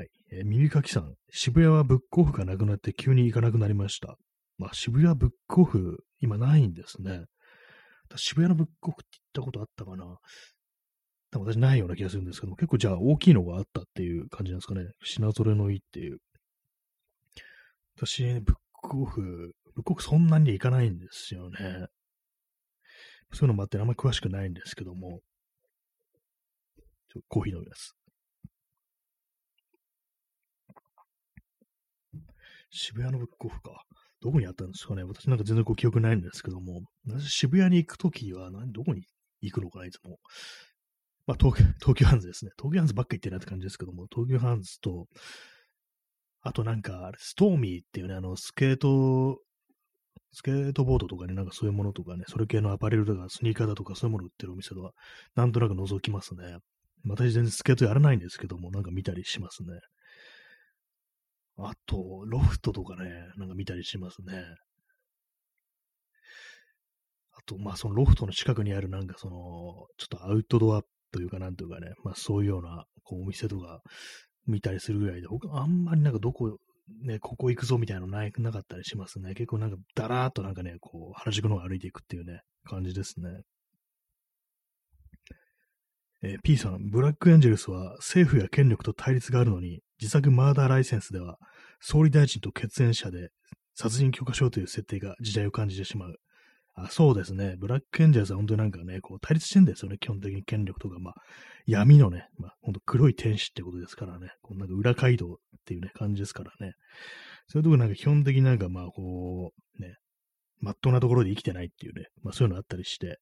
[0.00, 0.08] はい。
[0.32, 4.16] えー、耳かきさん、渋谷はブックオフがなくなって急に行かなくなりました。
[4.56, 7.24] まあ、渋谷ブックオフ、今ないんですね。
[8.16, 10.16] 渋谷のブックオフって言ったことあったかな？
[11.30, 14.86] 多分私ないような気がするんですけど、結構じゃあ大きいのがあったっていう感じなんですかね。
[15.04, 16.16] 品揃えのいいっていう。
[17.96, 21.88] 私、ブックオフ、ブックオフそんなに行かないんですよね。
[23.34, 25.20] そういうのもあってあんまり詳しくないんですけども。
[27.12, 27.94] ちょコーヒー飲みます。
[32.70, 33.84] 渋谷のブックオフか。
[34.20, 39.06] どこにあったんですかね私なんか全然こう記憶ないんですけども、私渋谷に行くときは何、どこに
[39.40, 40.18] 行くのかな、いつも。
[41.26, 42.50] まあ、東京、 東急ハンズですね。
[42.58, 45.08] 東急ハンズばっか行ってるなって感じですけども、東急ハンズと、
[46.42, 49.40] あとなんか、ストーミーっていうね、あの、スケート、
[50.32, 54.92] スケートボードとかね、なんかそういうものとかね、それ系のアパレルとかスニーカーだとかそういうもの売ってるお店は、
[55.34, 56.58] なんとなく覗きますね。
[57.06, 59.80] 私全然スケートやらないんですけども、なんか見たりしますね。
[61.68, 64.44] あと、ロフトとかね、なんか見たりしますね。
[67.32, 69.36] あと、まあそのロフトの近くにあるなんかその、
[69.96, 73.80] ちょっとアウトドアというか、なんというかね、まあそういうようなこうお店とか
[74.46, 76.58] 見たりするぐらいで、僕あんまりなんかどこ、
[77.02, 79.34] ね、ここ行くぞみたいなのないなかったりしますね。
[79.34, 83.42] 結構なんかだらーっとなんかね、こう原宿の方歩いていくっていうね、感じですね。
[86.22, 91.36] えー、P さん、ブラックエンジェルスは政府や権力と対立があるのに、自作マーダーライセンスでは、
[91.80, 93.30] 総理大臣と血縁者で
[93.74, 96.14] 殺人許可証という設定が時代を感じてしまう。
[96.74, 97.56] あそうですね。
[97.58, 99.98] ブラックエンジェルスは本当になんかね、こう対立してんですよね。
[99.98, 101.14] 基本的に権力とか、まあ、
[101.66, 104.30] 闇のね、まあ、本当黒い天使ってことですからね。
[104.40, 105.36] こうなんか裏街道っ
[105.66, 106.74] ていうね、感じですからね。
[107.48, 109.96] そういうとこなんか基本的になんかまあ、こう、ね、
[110.60, 113.18] まっとうなところで生きてないっていうね、まあそういうのあったりして、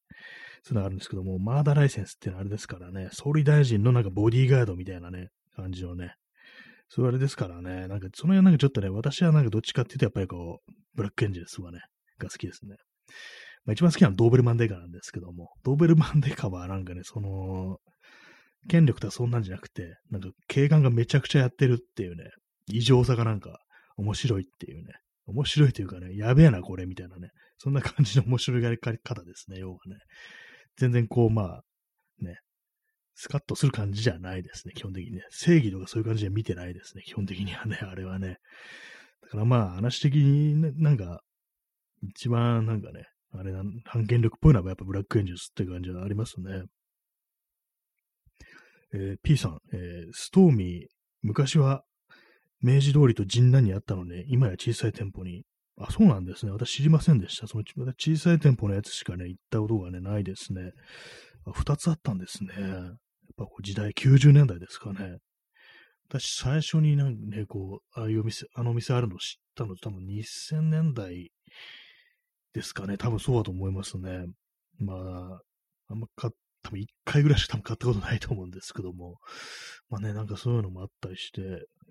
[0.63, 6.15] そういうのがあるんですけども、マーダーライセンスっていうのはあれですからね、総理大臣のなんかボディーガードみたいなね、感じのね、
[6.89, 11.79] そういうあれですからね、なんかその辺なんかちょっとね、私はなんかどっちかっていうとやっぱりこう、ブラックエンジェルスはね、
[12.17, 12.75] が好きですね。
[13.65, 17.77] まあ、一番好きなのはドーベルマンデーカなんですけども、ドーベルマンデーカはなんかね、その、
[18.67, 22.25] 権力とはそんなんじゃなくて、なんか警官がめちゃくちゃやってるっていうね、
[22.67, 23.59] 異常さがなんか
[23.97, 24.93] 面白いっていうね、
[25.27, 29.97] 面白いというかね、やべえなこれみたいなね、そんな感じの面白いやり方ですね、要はね。
[30.77, 31.61] 全然こう、まあ、
[32.19, 32.39] ね、
[33.21, 35.23] スカッとする感じじゃないですね、基本的にね。
[35.29, 38.37] 正義とかそういう感じで見てないですね、基本的にはね、あれはね。
[39.23, 41.21] だからまあ、話的に、ね、なんか、
[42.01, 46.63] 一番なんかね、あれな、反権力っぽいのはやっぱブラックエンジェルスって感じはありますね。
[48.93, 50.87] えー、P さん、えー、ストーミー、
[51.21, 51.83] 昔は
[52.61, 55.43] 明治通りと神南にあったので、今や小さい店舗に。
[55.77, 56.53] あ、そうなんですね。
[56.53, 57.47] 私知りませんでした。
[57.47, 60.71] その小さい店舗のやつしかね、行ったことがね、ないですね。
[61.53, 62.53] 二つあったんですね。
[63.39, 65.17] やっぱこう時代90年代ですかね。
[66.09, 71.31] 私最初になんね、こう、ああいう店、あの店あるの知ったの多分2000年代
[72.53, 72.97] ですかね。
[72.97, 74.25] 多分そうだと思いますね。
[74.79, 75.41] まあ、
[75.89, 76.31] あんま買
[76.63, 79.17] 多分一回ぐらいしか多分買ったことないと思うんですけども、
[79.89, 81.41] まあね、なんかそういうのもあったりして、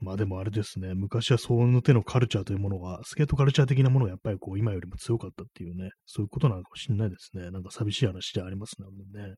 [0.01, 7.51] まあでもあれですね、昔はその手のカルチャーというものが、スケートカルチャー的なものがやっぱりこう今よりも強かったっていうね、そういうことなのかもしれないですね。
[7.51, 9.35] なんか寂しい話でありますね。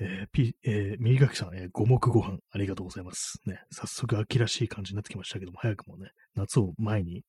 [0.00, 3.40] えー、P、えー、右垣さん、えー、五目ご飯ありがとうございます。
[3.46, 7.22] ね、早速秋らしい感じになってきましたけども、早くもね、夏を前に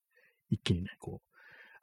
[0.49, 1.33] 一気にね、こう、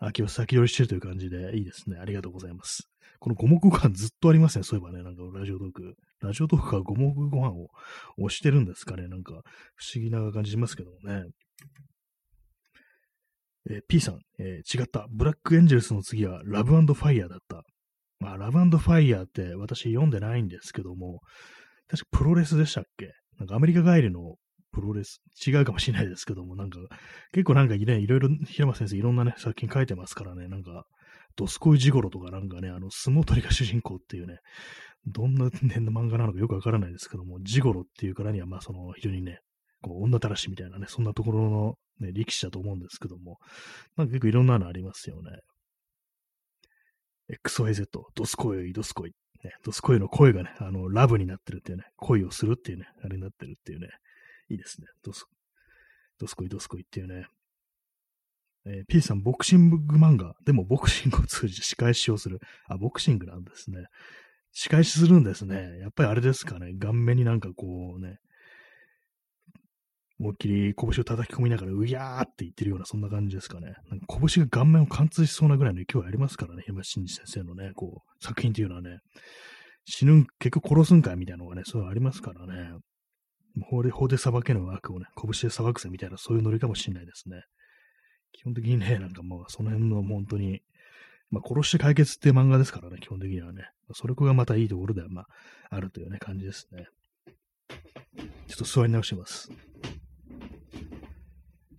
[0.00, 1.98] 秋を先取りしてるという感じでいいですね。
[1.98, 2.88] ありがとうございます。
[3.18, 4.64] この五目ご飯ずっとありますね。
[4.64, 5.94] そういえばね、なんかラジオトーク。
[6.20, 7.68] ラジオトークが五目ご飯を
[8.18, 9.08] 押してるんですかね。
[9.08, 9.42] なんか
[9.74, 11.24] 不思議な感じしますけどもね。
[13.68, 15.06] えー、P さん、えー、違った。
[15.10, 17.62] ブラックエンジェルスの次はラブファイヤーだった。
[18.20, 21.20] まあ、ラブファイヤーって私読んでないんですけども、
[21.88, 23.12] 確かプロレスでしたっけ？
[23.38, 24.36] なんかアメリカ帰りの
[24.72, 26.78] プロレス、違うかもしれないですけども、なんか、
[27.32, 30.84] 結構なんかね、いろいろ平間先生いろんなね、作品書いてますからね、なんか、
[31.34, 34.38] ドスコイジゴロとかなんかね、あの、相撲取りが主人公っていうね、
[35.06, 39.40] どんな年の漫画なのかよくわからないですけども、ジゴロっていうからには、まあその、非常にね、
[39.80, 43.38] こう、女たらしみたいなね、そんなところのね、力士だと思うんですけども、
[43.96, 45.30] まあ結構いろんなのありますよね。
[47.44, 49.12] XYZ、ドスコイ、ドスコイ。
[49.42, 53.88] ね、ドスコイの声がね、あの、ラブになってるっていうね、恋をするっていうね、あれになってるっていうね、
[54.50, 54.86] いいですね。
[55.02, 55.24] ドス、
[56.18, 57.26] ドスコイ、ドスコイっていうね、
[58.66, 60.34] えー、P さん、ボクシング漫画。
[60.44, 62.40] でも、ボクシングを通じて仕返しをする。
[62.66, 63.86] あ、ボクシングなんですね。
[64.52, 65.78] 仕返しするんですね。
[65.78, 66.74] やっぱりあれですかね。
[66.78, 68.18] 顔面になんかこうね、
[70.20, 73.72] 思いっきり拳を叩き込みながら、うやーって言ってるような、そんな感じですかね。
[73.88, 76.62] なんか拳が顔面を貫通しそうなぐらいの勢いありますからね。
[76.66, 78.98] 山真司先生のね、こう、作品っていうのはね、
[79.86, 82.70] 死ぬん、結局殺すんかいみたいなのがね、そういうのありますからね。
[83.70, 87.42] 法で、法で裁けぬ悪をね、拳で裁くぜみたいな、そういうノリかもしれないですね。
[88.32, 90.60] 基本的にね、なんかもうその辺の本当に、
[91.30, 93.70] まあ、殺して解決っていう漫画ですからね、基本的にはね。
[93.94, 95.26] それこがまたいいところでは、まあ、
[95.70, 96.86] あるというね、感じですね。
[98.48, 99.50] ちょっと座り直します。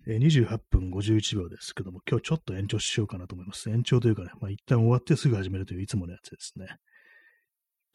[0.06, 3.70] 28分51秒ですけども、今日ちょっと延長しようかなと思います。
[3.70, 6.66] 延長というかね、まあ、一旦終わってすぐ始めるといういつものやつですね。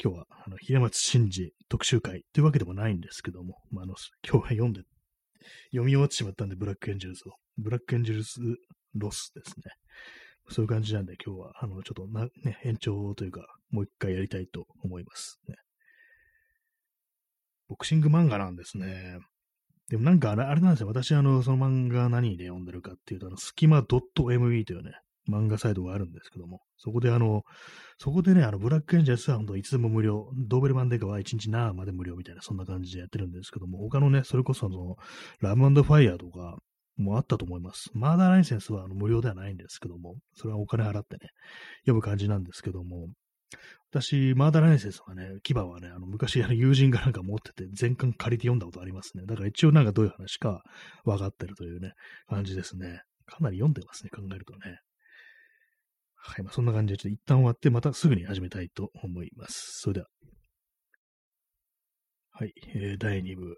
[0.01, 4.81] 今日は、あの、平松真治特集会というわけでもないんですけども、まあ、あの、今日は読んで、
[5.71, 7.33] 読み終わってしまったんで、ブラックエンジェルズを。
[7.57, 8.39] ブラックエンジェルス
[8.93, 9.73] ロスですね。
[10.49, 15.55] そういう感じなんで今日は、あの、ちょっとな、ね、延長というか、もう一回やりたいと思います、ね。
[17.67, 19.19] ボクシング漫画なんですね。
[19.89, 20.87] でもなんかあれ、あれなんですよ。
[20.87, 24.91] 私、あの、その漫画何で読んでるかっていうと、あの、スキマ .mv というね、
[25.29, 27.43] 漫画サイトがあるんですけども、そこであの、
[27.97, 34.95] そこでね、あの、ブラックエンジェルスは本当いつでも無料、ドーベルマンデカは1日何まで無料みたいな、そんな感じでやってるんですけども、他のね、それこそその、
[35.39, 36.57] ラムファイヤーとか、
[36.97, 37.89] もあったと思います。
[37.93, 41.29] マーダーライセンスはあの無料ではないんですけども、それはお金払ってね、
[41.81, 43.09] 読む感じなんですけども、
[43.89, 49.23] 私、マーダライセンスはね、牙はね、あの昔あの友人がなんか持ってて、全巻借りて読んだことありますね。
[49.25, 50.61] だから一応なんかどういう話か
[51.05, 51.93] 分かってるというね、
[52.27, 53.01] 感じですね。
[53.25, 54.79] かなり読んでますね、考えるとね。
[56.15, 59.79] はい、まあ、そんな感じで、ちょっと一旦終わって、またすぐに始めたいと思います。
[59.79, 60.07] それでは。
[62.31, 63.55] はい、えー、第2部、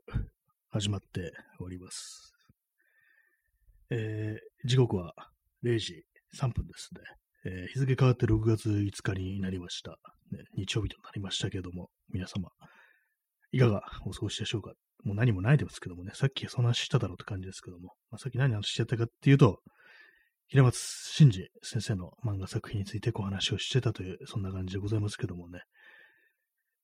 [0.70, 2.32] 始まっております。
[3.90, 5.14] えー、時刻は
[5.64, 6.04] 0時
[6.38, 7.02] 3分ですね。
[7.46, 9.92] えー、日付変わって6月5日になりました、
[10.32, 10.44] ね。
[10.56, 12.50] 日曜日となりましたけども、皆様、
[13.52, 14.74] いかがお過ごしでしょうか？
[15.04, 19.60] もう何もないですけどもね、さっきそんな話しただろうって感じですけども、まあ、さっき何話してたかっていうと、
[20.48, 25.62] 平松真二先生の漫画作品についてお話をしてたという、そんな感じでございますけどもね、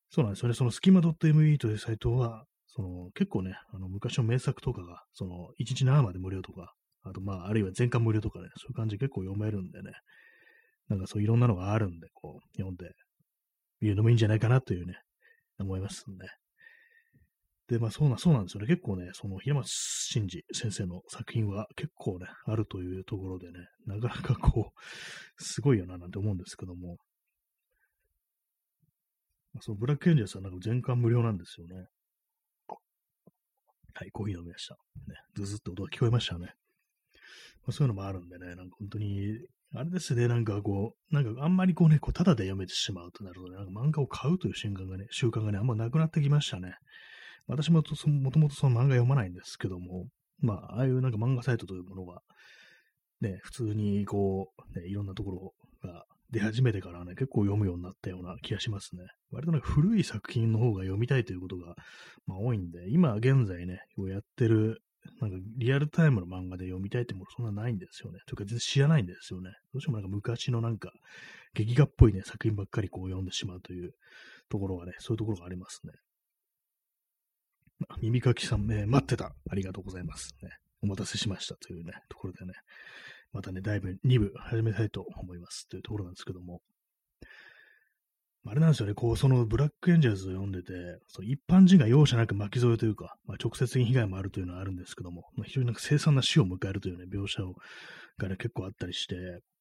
[0.09, 0.55] そうなんですよね。
[0.55, 9.91] そのスキマ .me というサイトは、その結構ね、あの昔の名作とかが、その1日7まで無料とか、あとまあ、あるいは全巻無料とかね、そういう感じで結構読めるんでね、
[10.89, 12.91] なんかそういろんなのがあるんで、こう、読んで
[13.81, 14.99] 見るのもいいんじゃないかなというね、
[15.59, 16.15] 思いますね。
[17.67, 18.67] で、まあそうな、そうなんですよね。
[18.67, 26.97] 結構ね、その平松真二先生の作品は結構ね、あるというところでね、なかなかこう、すごいよななんて思うんですけども、
[29.61, 31.87] そのブラックエンジェルスはなんか全巻無料なんですよね。
[33.97, 34.75] はい、コーヒー飲みました。
[35.07, 36.53] ね、ズズって音が聞こえましたね。
[37.65, 39.39] まあ、そういうのもあるんでね、なんか本当に、
[39.77, 46.75] あれですね、なんかこう、なんかあんまりこうね、こう、ただで読めてしまうとなるとね、なんか漫画を買うという瞬間がね、習慣がね、あんまなくなってきましたね。
[47.47, 50.07] 私ももともとその漫画読まないんですけども、
[50.39, 52.21] まあ、ああいうなんか漫画サイトというものが、
[53.21, 59.03] ね、普通にこう、ね、いろんなところが出始めてからね、結構読むようになったような気がしますね。
[59.31, 61.75] 割とね、古い作品の方が読みたいということが、
[62.25, 64.81] まあ、多いんで、今現在ね、やってる、
[65.21, 68.19] なんかリアルタイムの漫画で読みたいってものそんなないんですよね。
[68.25, 69.51] というか全然知らないんですよね。
[69.73, 70.91] どうしてもなんか昔のなんか
[71.53, 73.93] 劇画っぽいね、作品ばっかりこう読んでしまうという
[74.49, 75.93] ところがね、そういうところがありますね。
[78.01, 79.33] 耳かきさん、ね、待ってた。
[79.49, 80.35] ありがとうございます。
[80.41, 80.49] ね、
[80.81, 82.53] お待たせしましたというね、ところでね、
[83.33, 86.61] またね、だいぶ2部始めたいと思いますというところなんですけども、
[88.47, 90.73] あれなんですよね、こう、そのブラックエンジェルズを読んでて、
[91.07, 97.55] その一般人が容赦なく巻き添えというか、まあ、直接的に被害もあるというのはあるんですけども、まあ、非常になんか凄惨な死を迎えるというね、描写を
[98.17, 99.15] がね、結構あったりして、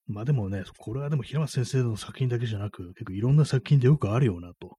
[0.07, 4.77] まあでもね、これはでも平松先生の作品だけじゃなく、結構いろんな作品でよくあるよなと。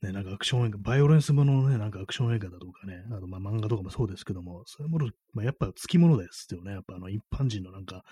[0.00, 6.72] ね、なんかアクション映画、バイオレンスもののね、なんかアクション映画だとかね、あとまあ漫画とかもそうですけども、そういうもの、まあ、やっぱつきものですよね。
[6.72, 8.02] やっぱあの一般人のなんか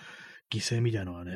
[0.51, 1.33] 犠牲みたいなのはね、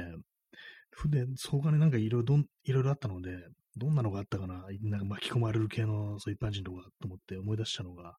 [1.06, 3.32] で、そこがね、なんかいろいろ、いろいろあったので、
[3.78, 8.16] どんなのがあったかな、なんか巻き込まれる系のそう一般人とかと思って思い出したのが、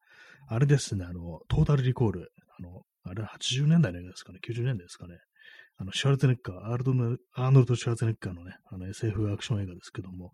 [0.49, 5.19] あれですね、あの、トータルリコール、あの、あれ80年代の映画ですかね、90年代ですかね？
[5.77, 10.33] あの、シュワルツェネッカー、アールドアーノルド・シュワルツェネッカーのね、あの SF アクション映画ですけども、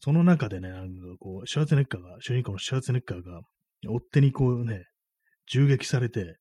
[0.00, 3.40] その中でね、なんかこう、シュワルツェネッカーが、主人公のシュワルツェネッカーが、
[3.86, 4.84] 追っ手にこうね、
[5.46, 6.36] 銃撃されて、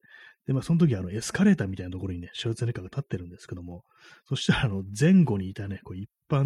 [0.47, 3.83] で、まあ、その時、あの、エスカレーターみたいなところにね、シュワルツネカが立ってるんですけども、
[4.27, 6.43] そしたら、あの、前後にいたね、こう、一般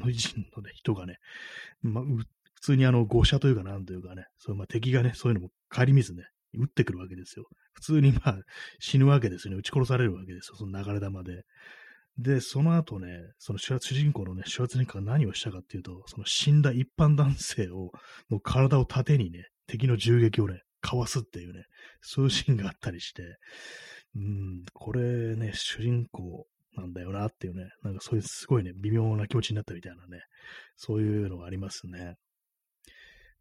[0.00, 1.16] の人の、ね、人がね、
[1.82, 6.22] まあ、普通にあの、誤射というか、なんというかね、そう、まあ、敵がね、そういうのも顧みずね、
[6.54, 7.46] 撃ってくるわけですよ。
[7.72, 8.38] 普通に、まあ、
[8.78, 9.58] 死ぬわけですよね。
[9.58, 10.56] 撃ち殺されるわけですよ。
[10.56, 11.42] その流れ弾で。
[12.18, 13.08] で、その後ね、
[13.38, 17.90] その主人公のね、シュワツネッカーが何をしたかっていうと、その死んだ一般男性を、
[18.30, 21.64] の体を盾にね、敵の銃撃をね、かわすっていうね、
[22.00, 23.22] そういうシーンがあったりして、
[24.14, 26.46] うん、これね、主人公
[26.76, 30.22] なんだよなっていうね、なんかそういうすごいね、微妙な気持ちになったみたいなね、
[30.76, 32.14] そういうのがありますね。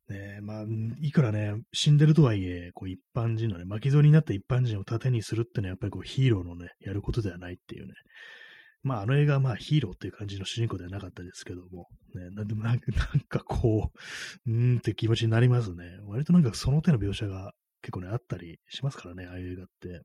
[0.10, 0.66] ねまあ、
[1.02, 7.94] いくらね、死んでるとはいえ、こう一般人のね、巻き添えになった一般人を盾にするってのはやっぱりこうヒーローのね、やることではないっていうね、
[8.86, 13.92] まあ、あの映画はまあヒーローっていう感じの主人公ではなかったですけども、ね、なんでもなんかなんかこ
[14.46, 15.86] う、うーんって気持ちになりますね。
[16.06, 20.02] 割となんかその手の描写が結構ね、あったりしますからね、ああいう映画って。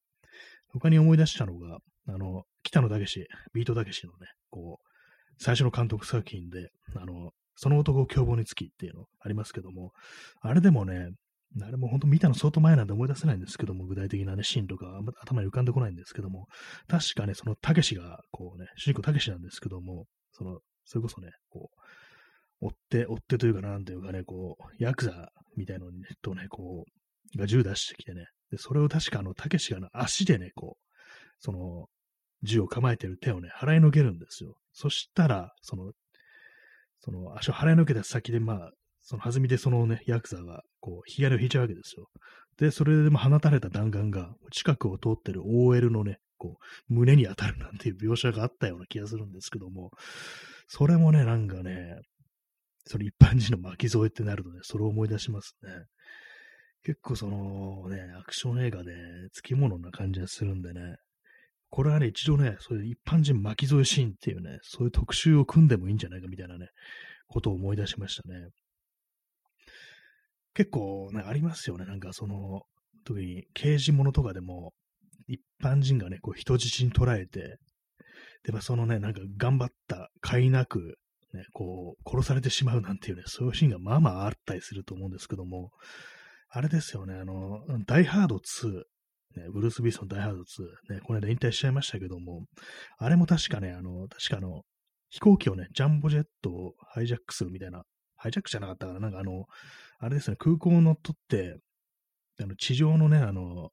[0.73, 4.87] 他に思い出したのが、あの、北野武ビートたけしのね、こう、
[5.39, 9.93] 最初の監督作品で、あの、その男を凶暴につきっていうのありますけども、
[10.41, 11.11] あれでもね、
[11.63, 16.47] あれも本当見たの相当前なんで思い出せないんですけども、具体的なね、シーンとか頭に浮かんでこないんですけども、
[16.87, 21.71] 確かね、そのたけしが、こうね、主人公たけしなんですけども、その、それこそね、こ
[22.61, 26.85] う、追って、追ってというかなんていうかね、こう、ヤクザみたいのに、とね、こ
[27.35, 30.85] う、が銃出してきてね、で、それを確かあの、たけしが、足でね、こう、
[31.39, 31.87] その、
[32.43, 34.55] 銃を構えてる手をね、払いのけるんですよ。
[34.73, 35.93] そしたら、その、
[37.01, 38.71] その足を払いのけた先で、まあ、
[39.11, 42.07] その弾みでそのね、ヤクザが、こう、ヒヤを引いちゃうわけですよ。
[42.59, 46.59] で、それでも放たれた弾丸が、近くを通ってる OL のね、こ
[46.89, 49.91] う、胸に当たるなんていう描写があったような気がするんですけども、
[50.69, 51.97] それもね、なんかね、
[52.87, 55.71] それ一般人の巻き添えってなるとね、それを思い出しますね。
[56.85, 58.93] 結構そのね、アクション映画で、
[59.33, 60.99] つきものな感じがするんでね、
[61.69, 66.69] これはね、一度ね、そういう一般人巻き添えシーンっていうね、そういう特集を組んでもいいんじゃないかみたいなね、
[67.27, 68.47] ことを思い出しましたね。
[70.61, 71.87] 結構ね、ありますよね。
[71.87, 72.61] なんかその、
[73.07, 74.75] 特に刑事物とかでも、
[75.27, 77.57] 一般人がね、こう人質に捉えて、
[78.45, 80.99] で、まあ、そのね、なんか頑張った甲斐なく、
[81.33, 85.71] ね、こう、殺されてしまうなんていうね、そういうシーンがまあまああったりすると思うんですけども、
[86.51, 88.83] あれですよね、あの、ダイハード2、
[89.37, 92.45] ね、ブルース・ビースのダイハード2、ね、この間引退しちゃいましたけども、
[92.99, 94.61] あれも確かね、あの、確かあの、
[95.09, 97.83] 飛行機をね、ジャンボジェットをハイジャックするみたいな、
[98.17, 99.47] ハイジャックじゃなかったかな、なんかあの、
[100.01, 101.59] あれですね、空港を乗っ取って、
[102.43, 103.71] あの、地上のね、あの、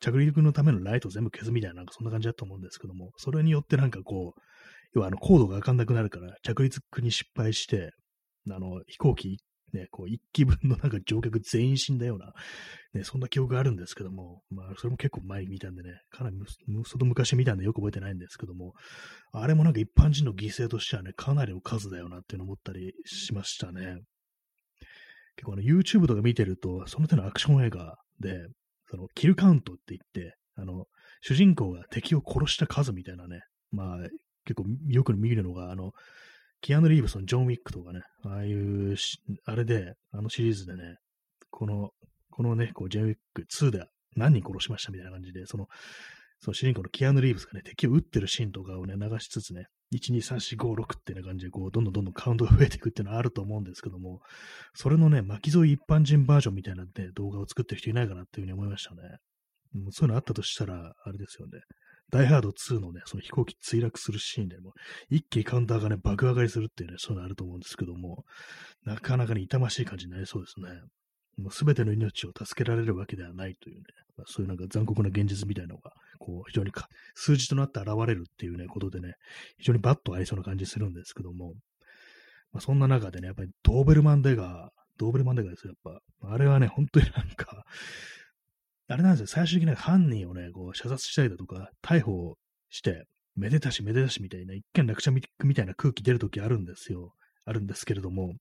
[0.00, 4.40] 着陸のためのライトを全部消すみたいな、なんかそんな感じだと思うんですけども、それによってなんかこう、
[4.94, 7.90] 要はあの、高度が上がんなくなるから、着陸に失敗して、
[8.50, 9.38] あの、飛行機、
[9.72, 12.32] ね、こう、一機分のなんか乗客全員死んだような、
[12.94, 16.36] ね、そんな記憶があるんですけども、まあ、それも結構前に見たんでね、かなり
[16.84, 18.72] 外昔見たんでよく覚えてないんですけども、
[19.32, 23.98] あれもなんか一般人の犠牲としてはね、かなりの数だよなっていうのを思ったりしましたね。
[25.36, 28.46] 結構あの、YouTube とか見てると、その手のアクション映画で、
[28.90, 30.86] その、キルカウントって言って、あの、
[31.20, 33.40] 主人公が敵を殺した数みたいなね、
[33.72, 33.98] まあ、
[34.44, 35.92] 結構よく見るのが、あの、
[36.60, 38.96] キアヌ・リーブスのジョン・ウィックとかね、ああいう、
[39.44, 40.96] あれで、あのシリーズでね、
[41.50, 41.90] この、
[42.30, 43.84] このね、こう、ジョン・ウィック2で
[44.16, 45.66] 何人殺しましたみたいな感じで、その、
[46.40, 54.20] その主人公のキアヌ・リーブスがね、敵を撃ってるシーンとかをね、流しつつね、1、2、3、4、5、6っていう感じで、こう、どんどんどんどんカウントが増えていくっていうのはあると思うんですけども、
[54.74, 59.02] それのね、巻き添え一般人バージョンみたいなね、動画を作ってる人いないかなっていうふうに思いましたね。
[59.74, 61.60] う、そういうのあったとしたら、あれですよね。
[62.10, 64.72] ダイハード2のね、その飛行機墜落するシーンでも、
[65.08, 68.24] 一気にカウンターがね、爆上がりするっていうね、そういうのあると思うんですけども、
[68.84, 70.68] なかなかに痛ましい感じになりそうですね。
[71.36, 73.82] もう全ての命を助けられるわけではないというね、
[74.16, 76.70] まあ、そういうなんか残酷な現実みたいなのが、こう、非常に
[77.14, 79.14] 数字となって現れるっていうね、ことでね、
[79.58, 81.54] 非常にバッとありそうな感じするんですけども、
[82.52, 86.32] まあ、そんな中でね、やっぱりドーベルマンデガー、ドーベルマンデガーですよ、やっぱ。
[86.32, 87.64] あれはね、本当になんか、
[88.86, 92.36] あれなんですよ、最終的に犯人をね、こう、射殺したりだとか、逮捕
[92.70, 95.10] して、めでたしめでたしみたいな、一見落着
[95.42, 97.12] みたいな空気出るときあるんですよ。
[97.44, 98.34] あるんですけれども、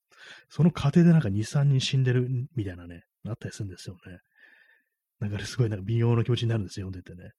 [0.49, 4.19] その過程でなんか2、3人死んでるみたいなね、なったりするんですよね。
[5.19, 7.31] なんかすごいなんか微妙な気持ちになるんですよ、読んでてね。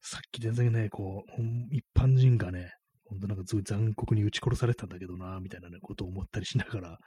[0.00, 2.72] さっき全然ね、こう、一般人がね、
[3.04, 6.98] ほんとなんかすごい残酷に撃ち殺されたんだけどな、みたいなね、ことを思ったりしながら、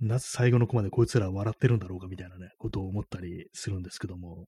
[0.00, 4.46] なぜ最後の子までこいつら笑ってるんだろうかみたいなね、ことを思ったりするんですけども、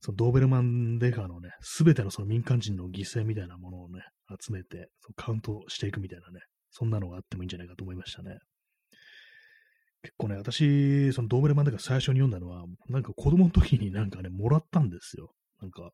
[0.00, 4.02] そのドーベルマンデーカーのね、すべてのその民間人の犠牲みたいなものをね、
[4.40, 6.40] 集めて、カウントしていくみたいなね、
[6.70, 8.38] そんなのがあってもいいんじゃないかと思いましたね。
[10.02, 15.32] 結構ね、私、そのドーベルマンデカー最初に読んだのは、なんか子供の時になんかね、もらったんですよ。
[15.60, 15.90] なんか、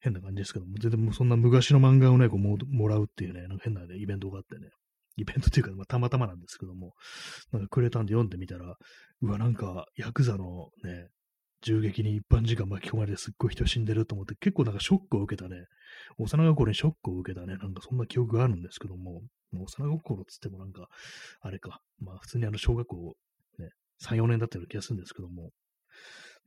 [0.00, 4.68] 変な感じですけども、全然そんな昔の漫画をね、こうももらうっていうね、なんか変な、ね、イベントがあってね、
[5.16, 6.92] イベントっていうか、まあ、たまたまなんですけども、
[7.52, 8.76] なんかくれたんで読んでみたら、
[9.22, 11.08] うわ、なんか、ヤクザのね、
[11.64, 15.64] 銃撃に一般人が巻き込まれてすっごい人死んでると思って、結構なんかショックを受けたね、
[16.18, 20.88] 幼心にショックを受けたね、なんかそんな記憶があるんですけども、も幼心つってもなんか、
[21.40, 23.14] あれか、まあ普通にあの小学校、
[23.58, 23.70] ね、
[24.02, 25.50] 3、4年だったような気がするんですけども、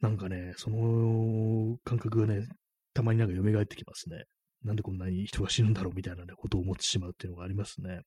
[0.02, 2.48] なんかね、その感覚がね、
[2.94, 4.26] たまになんか蘇ってきますね。
[4.64, 8.02] なんでこんなに人が死ぬんだろうみたいな、ね、ことを思ってしまうっていうのがありますね。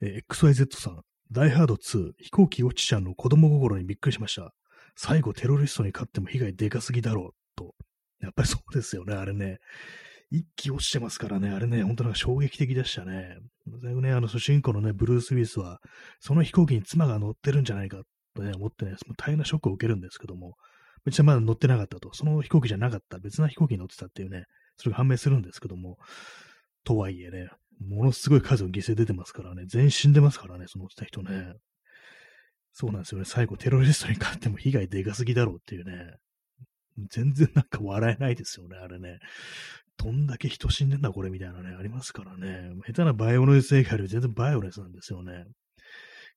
[0.00, 1.00] えー、XYZ さん、
[1.32, 4.52] ダイハード2、飛行機落ちちゃうの子供心にびっくりしました。
[5.02, 7.74] 最後テロリストに勝っても被害でかすぎだろうと。
[8.20, 9.56] やっぱりそうですよね、あれね。
[10.30, 13.38] 一気落ちてますからね、あれね、本当なんか衝撃的でしたね。
[13.82, 15.80] 最後ね、あの主人公のね、ブルース・ウィスは、
[16.18, 18.02] その飛行機に妻が乗ってるんじゃないか
[18.34, 20.56] とね、思ってね、大変なショックを受けるんですけども、
[21.06, 24.44] 別にまだ乗ってなかったと、その飛行機じゃなかった、別な飛行機に乗ってたっていうね、
[24.76, 25.96] それが判明するんですけども、
[26.84, 27.48] とはいえね、
[27.80, 31.54] ものすごい数の犠牲出てますからね、全員死んでますからね、その落ちた人ね。
[32.72, 33.24] そうなんですよね。
[33.24, 36.16] 最後テロリストに勝っても被害でかすぎだろうっていうね。
[37.10, 39.18] 全然なんか笑えないですよね、あれね。
[39.96, 42.70] どんだけ人死んでんだこれみたいなね、ありますからね。
[42.86, 45.44] 下手なバイオレス映画より全然バイオレンスなんですよね。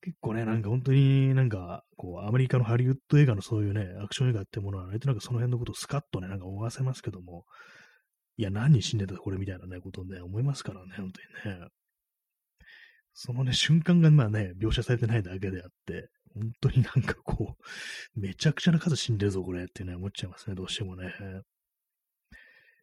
[0.02, 7.46] 結構ね、なんか本当になんか、こう、アメリカのハリウッド映画のそういうね、アクション映画ってものは、ね、となんかその辺のことをスカッとね、なんか思わせますけども、
[8.36, 11.10] いや、何人死んでたこれみたいなね、ことね、思いますからね、本
[11.44, 11.68] 当にね。
[13.14, 17.56] そのね、瞬間がまあね、描写されてないだけであって、本当になんかこ
[18.16, 21.14] う、めちゃくちゃな数死んでるぞ、これってね、思っちゃいますね、どうしてもね。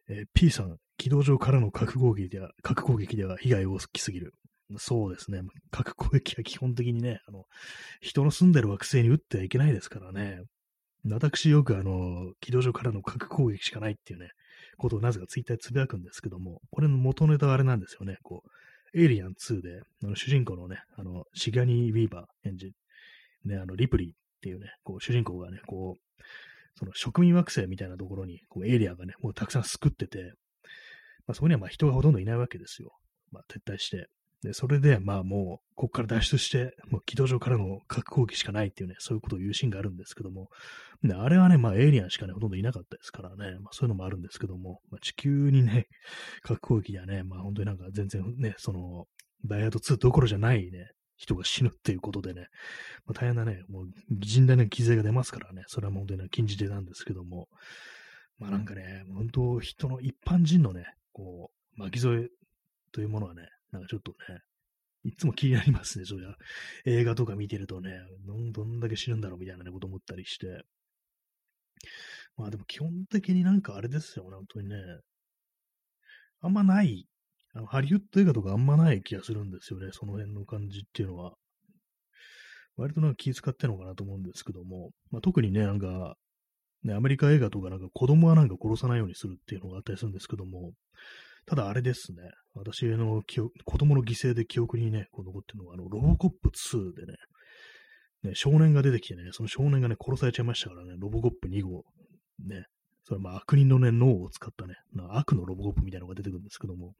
[0.08, 4.32] えー、P さん、軌道上からの核攻撃では、核攻撃では被害大きすぎる。
[4.78, 5.42] そうですね。
[5.70, 7.44] 核攻撃は基本的にね、あの、
[8.00, 10.40] 人の住んでる惑星に撃ってはいけないですからね。
[11.04, 14.30] 私よくあの、軌道上からの核攻撃しかないっていうね、
[14.78, 18.18] ことをなぜかツイッターでつぶやくんですけども、これの元ネタはあれなんですよね。
[18.22, 22.72] こう、エイリアン2で、あの主人公のね、あの、シガニー・ウィーバー演じ
[23.44, 26.22] ね、あの、リプリーっていうね、こう主人公がね、こう、
[26.78, 30.32] その植民惑星みたいなところに、こうエイリアンがね、もうたくさん救ってて、
[31.26, 32.92] まあ、そこにはまあ人がほとんどいないわけですよ。
[33.30, 34.08] まあ、撤退して。
[34.42, 40.48] で、それで、まあもう、ここから脱出して、もう軌道上からの核攻撃しかないっていうね、そういうことを言うシーンがあるんですけども、
[41.04, 45.86] であれはね、まあエイリアンしかね、ほとんどいなかったですからね、まあそういうのもあるんですけども、まあ、地球にね、
[46.42, 49.06] 核攻撃ではね、まあ本当になんか全然ね、その、
[49.44, 50.90] ダイヤード2どころじゃないね、
[51.22, 52.48] 人が死ぬっていうことでね、
[53.06, 57.48] まあ、大変なね、もう甚大な犠牲が出ますからね、それは本当に禁じ手なんですけども、
[58.38, 62.28] まあなんかね、本当人の一般人のね、こう、巻き添え
[62.90, 64.40] というものはね、なんかちょっとね、
[65.04, 66.34] いつも気になりますね、そういう
[66.86, 68.00] 映画とか見てるとね、
[68.52, 70.64] どんだけ死ぬんだろうみたいな、ね、こと思ったりして。
[72.36, 74.76] まあでも基本的になんかあれですよ、本当にね。
[76.40, 77.06] あんまない、
[77.66, 81.34] ハリウッド映画とかあんまない気がするんですよね、その辺の感じっていうのは。
[82.76, 86.16] 割となんか気遣ってんのかなと思うんですけども、まあ、特にね、なんか、
[86.84, 90.72] ね、アメリカ映画とかなんか子供はなんか殺さないようにするっていうのがあったりするんですけども、
[91.46, 92.22] ただあれですね、
[92.54, 97.18] 私の記憶子供の犠牲で記憶にね、こう残ってるのが、あの、ロボコップ2でね、
[98.22, 101.84] ね、少年が出てきてね、その少年がね、殺されちゃいましたからね、ロボコップ2号、
[102.46, 102.64] ね、
[103.04, 104.74] それまあ悪人のね、脳を使ったね、
[105.10, 106.94] 悪のロボコップみたいなのが出てくるんですけども、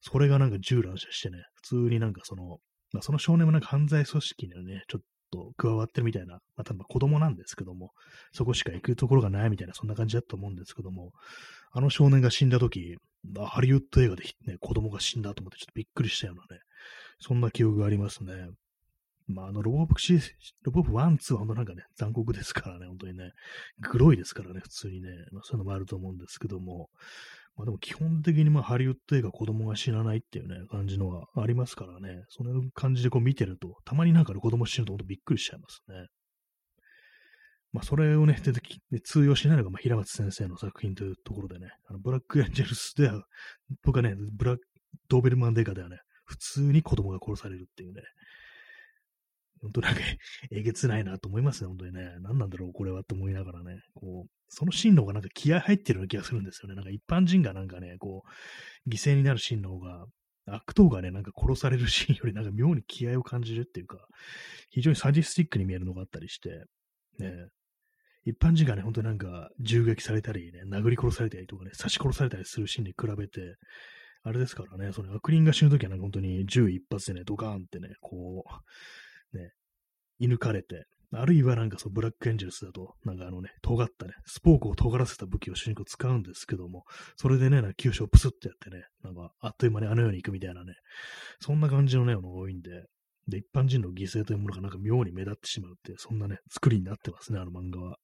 [0.00, 2.58] それがなんか銃乱射してね、普通になんかその、
[2.92, 7.92] まあ、その少年もなんか犯罪組織にね、ちょっと加わってるみたいな、まあ、多分子供なんですけども、
[8.32, 11.12] そこしか行くところがないみたいな、そんな感じだと思うんですけども、
[11.72, 12.96] あの少年が死んだ時、
[13.38, 16.60] ハリウッド映画で、ね、子供が死んだと思ってちょっとびっくりしたようなね、
[17.20, 18.32] そんな記憶がありますね。
[19.30, 20.20] まあ、あの、ロボプシ、
[20.62, 23.32] ロボプ1、2は本当なんかね、残酷ですからね、本当にね、
[23.80, 26.88] グロいですからね、普通にね、まあ、そういうのもあると思うんですけども、
[27.56, 36.06] まあでも基本的にまあハリウッド映画子供が死なないっていうね、感じのはありますからね、その感じでこう見てると、たまになんか、子供死ぬと本当びっくりしちゃいますね。
[37.72, 43.22] まあ、それをね、出てき通用しないのが、まあ、平松先生の作品というところでね、あのブラックエンジェルスでは、
[43.84, 44.62] 僕はね、ブラック、
[45.08, 48.02] ドーベルマンデカではね、普通に子供が殺されるっていうね、
[49.60, 50.00] 本当なんか、
[50.50, 52.16] えげつないなと思いますね、本当にね。
[52.20, 56.74] 何なんだろう、これはって思いながらね、こう、そのシーンの方がなんか気合入ってるような気がするんですよね。
[56.74, 58.24] なんか一般人がなんかね、こ
[58.86, 60.06] う、犠牲になるシーンの方が、
[60.46, 63.98] 悪党がね、なんか殺されるシーンよりなんか妙に気合を感じるっていうか、
[64.70, 66.64] 非常にサディスティックに見えるのがあったりして、
[67.18, 67.48] ね、
[68.24, 73.56] 一般人がね、本当になんか銃撃されたりね、殴り殺されたりとかね、刺し殺されたりするシーンに比べて、
[74.22, 78.50] あれですからね、その悪人が死ぬときはなんか本当に銃一発でね、ドカーンってね、こう、
[80.20, 86.84] 射抜かれて、あるいはなんかそうブラックエンジェルスだと、なんかあのね、尖ったね、スポークを尖らせた武器を主人公使うんですけども、
[87.16, 90.74] それでね、なんか急所をプスってやってね、なんかあっという間にあのように行くみたいなね、
[91.40, 92.84] そんな感じのね、の多いんで、
[93.26, 97.96] で、一般人の犠牲というものがなんか妙に目立ってしまうって、そんなね、作りになってますね、あの漫画は。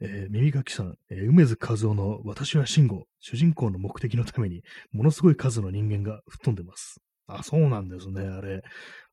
[0.00, 4.62] えー、耳かきさん、えー、梅津和夫の私は慎吾、主人公の目的のために、
[4.92, 7.00] ものすごい数の人間が吹っ飛んでます。
[7.26, 8.62] あ、そうなんですね、あれ。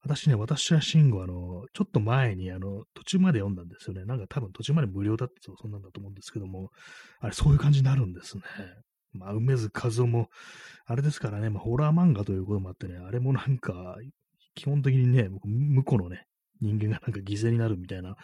[0.03, 4.03] 私ね、私は慎吾、あの、ちょっと前に、あの、途中まで読んだんですよね。
[4.05, 6.71] なんか多分途中まで無料だったそんなんだと思うんですけども、
[7.19, 8.43] あれ、そういう感じになるんですね。
[9.13, 10.29] まあ、梅津和夫も、
[10.85, 13.95] あれですからね、まあ、ホラー漫画ということもあってね、あれもなんか、
[14.55, 16.25] 基本的にね、向こうのね、
[16.61, 18.15] 人間がなんか犠牲になるみたいな、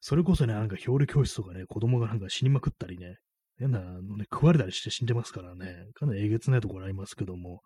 [0.00, 3.16] それこそね、なんか表裏教室とかね、子供がなんか死にまくったりね、
[3.58, 7.62] 変なのね、食われたりして死んでますからね、かなりえげつないところありますけども、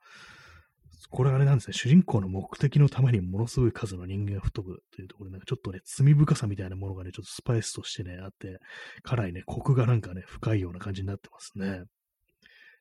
[1.09, 8.59] これあれなんですね、主人公の目的のためにものすごい数の人間が吹っ飛ぶというところで、なんかちょっとね、罪深さみたいなものがね、ちょっとスパイスとしてね、あって、
[9.03, 11.85] かなりね、コクがなんかね、深いような感じになってますね。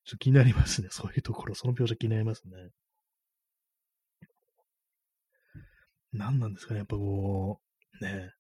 [0.06, 2.52] ちょっと気になりますね、そういうところ、その描写気になりますね。
[6.12, 7.60] 何なんですかね、やっぱこ
[8.02, 8.32] う、ね、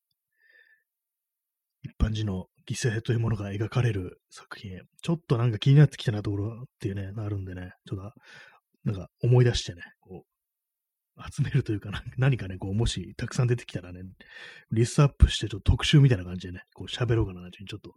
[1.83, 8.13] 一般人の犠牲というものが描かれる作品、ちょっとなんか気になってきたなところっていうね、あるんでね、ちょっと、
[8.83, 10.25] なんか思い出してね、こ
[11.17, 14.01] う、集めるというか、何かね、こう、もしたくさん出てきたらね、
[14.71, 17.93] リストアップして、ちょっと特集みたいな感じでね、こう喋ろうかな、ちょっと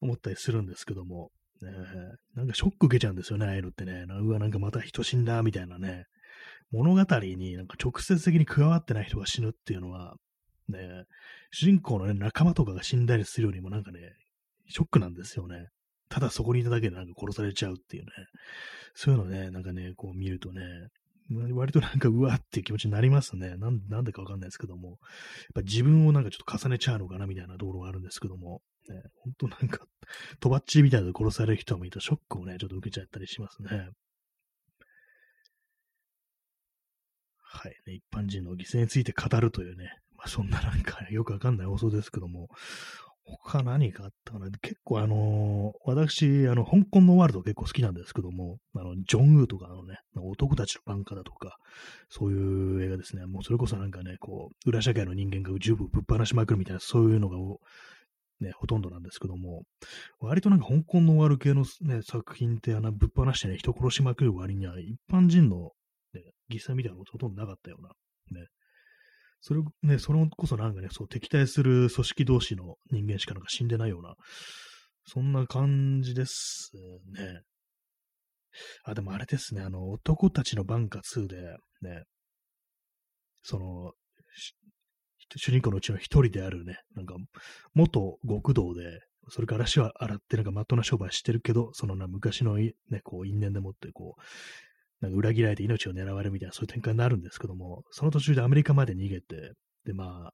[0.00, 1.70] 思ったりするんですけども、ね、
[2.34, 4.04] なんかショック受けちゃうんですよね、ああいうのってね。
[4.08, 6.06] うわ、なんかまた人死んだ、みたいなね。
[6.70, 10.16] 物語になんか直接的に加わってない人が死ぬっていうのは、
[10.68, 11.04] ね、
[11.50, 13.98] 主人公のね、仲間とかが死んだりするよりもなんかね、
[14.68, 15.68] ショックなんですよね。
[16.14, 18.10] ただそこにいただけでなんか殺されちゃうっていうね。
[18.94, 20.62] そういうのね、なんかね、こう見るとね、
[21.52, 23.56] 割となんかうわっていう気持ちになりますね。
[23.56, 24.90] なんなんでかわかんないですけども。
[24.90, 24.98] やっ
[25.56, 28.62] ぱ自分をなんかちょっと重ねちゃうのかなみたいなところがあるんですけども。
[28.88, 29.84] ね、ほんとなんか、
[30.38, 33.88] とばっちりみたいな殺される人もいるとショックをね、ちょっと受けちゃったりしますね。
[37.40, 42.48] はい、一般人の犠牲について語るというね、まあ、そんななんか、よくわかんない放送ですけども、
[43.26, 44.50] 他何かあったかな？
[44.60, 51.56] 結構あのー、私、あの、香港のワールド結構好きなんですけども、あの、ジョン・ウーとかのね、男たちのバンカだとか、
[52.10, 57.38] そういう映画ですね、もうそれこそなんかね、こう、裏社会の人間が十分ぶっ放しまくるみたいな、そういうのが、
[58.40, 59.62] ね、ほとんどなんですけども、
[60.20, 65.70] 割となんか香港のワール系のね、作品ってあの、ぶっ放してね、人殺しまくる割には、一般人の、
[66.12, 66.22] ね、
[66.52, 67.88] 犠牲みたいなのほとんどなかったような、
[68.38, 68.48] ね、
[69.46, 74.14] それね、それこそなんかね、そう敵対する組織同士の人間しかなんか死んでないような、
[75.06, 76.72] そんな感じです
[77.12, 77.42] ね。
[78.84, 82.04] あ、でもあれですね、あの、男たちのバンカ2で、ね、
[83.42, 83.92] その、
[85.36, 87.14] 主人公のうちの一人であるね、なんか、
[87.74, 92.72] 元極道で、それから足は洗って、なんか、まっとうな商売してるけど、そのな、昔のね、
[93.02, 94.22] こう、因縁でもって、こう、
[95.04, 99.52] なんか裏切られて命を狙われるみたいな、そういう展開になるんですけども、その途中でアメリカまで逃げて、
[99.84, 100.32] で、まあ、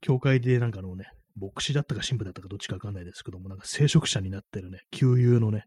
[0.00, 1.06] 教会でなんかのね、
[1.36, 5.64] 牧師だったか神父だったかどっちかわかんないですけども、なんか聖職者になってるね、旧友のね、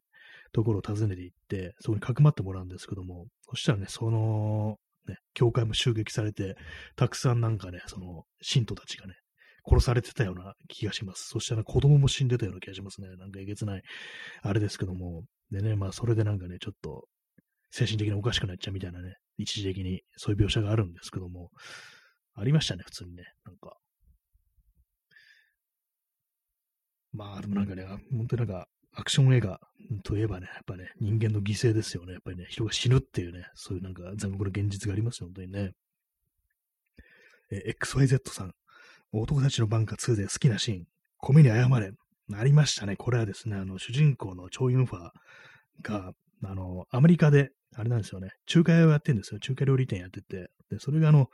[0.52, 6.56] ところを訪ねて行って、そこにかくまってもらうんですけども、そしたらね、その、ね、教会も襲撃されて、
[6.96, 9.14] たくさんなんかね、その、信徒たちがね、
[9.68, 11.28] 殺されてたような気がします。
[11.30, 13.10] そしたら子供も死んでたような気がしますね。
[13.18, 13.84] なんかえげつない、
[14.42, 15.24] あれですけども。
[15.52, 17.08] でね、まあそれでなんかね、ちょっと
[17.72, 21.50] 精神的におかしくなっちゃうみたいなね、一時的にそういう描写があるんですけども、
[22.36, 23.78] ありましたね、普通にね、なんか。
[27.12, 29.60] まあでもなんかね、本当になんかアクション映画
[30.04, 32.14] といえばね、やっぱね、人間の犠牲ですよね。
[32.14, 35.72] やっぱりね、人が死ぬっていうね、そういうなんか残酷な現実がありますよ、本当にね。
[37.52, 38.54] え、XYZ さん。
[39.12, 40.86] 男たちのバンカー2で好きなシーン。
[41.18, 41.92] 米に謝れ。
[42.38, 42.96] ありましたね。
[42.96, 45.10] これはですね、あの、主人公のチョ・ユンファ
[45.82, 46.14] が、
[46.44, 49.40] あの、アメリカで、あれなんですよね、中華屋をやってるんですよ。
[49.40, 50.50] 中華料理店やってて。
[50.70, 51.30] で、それがあの、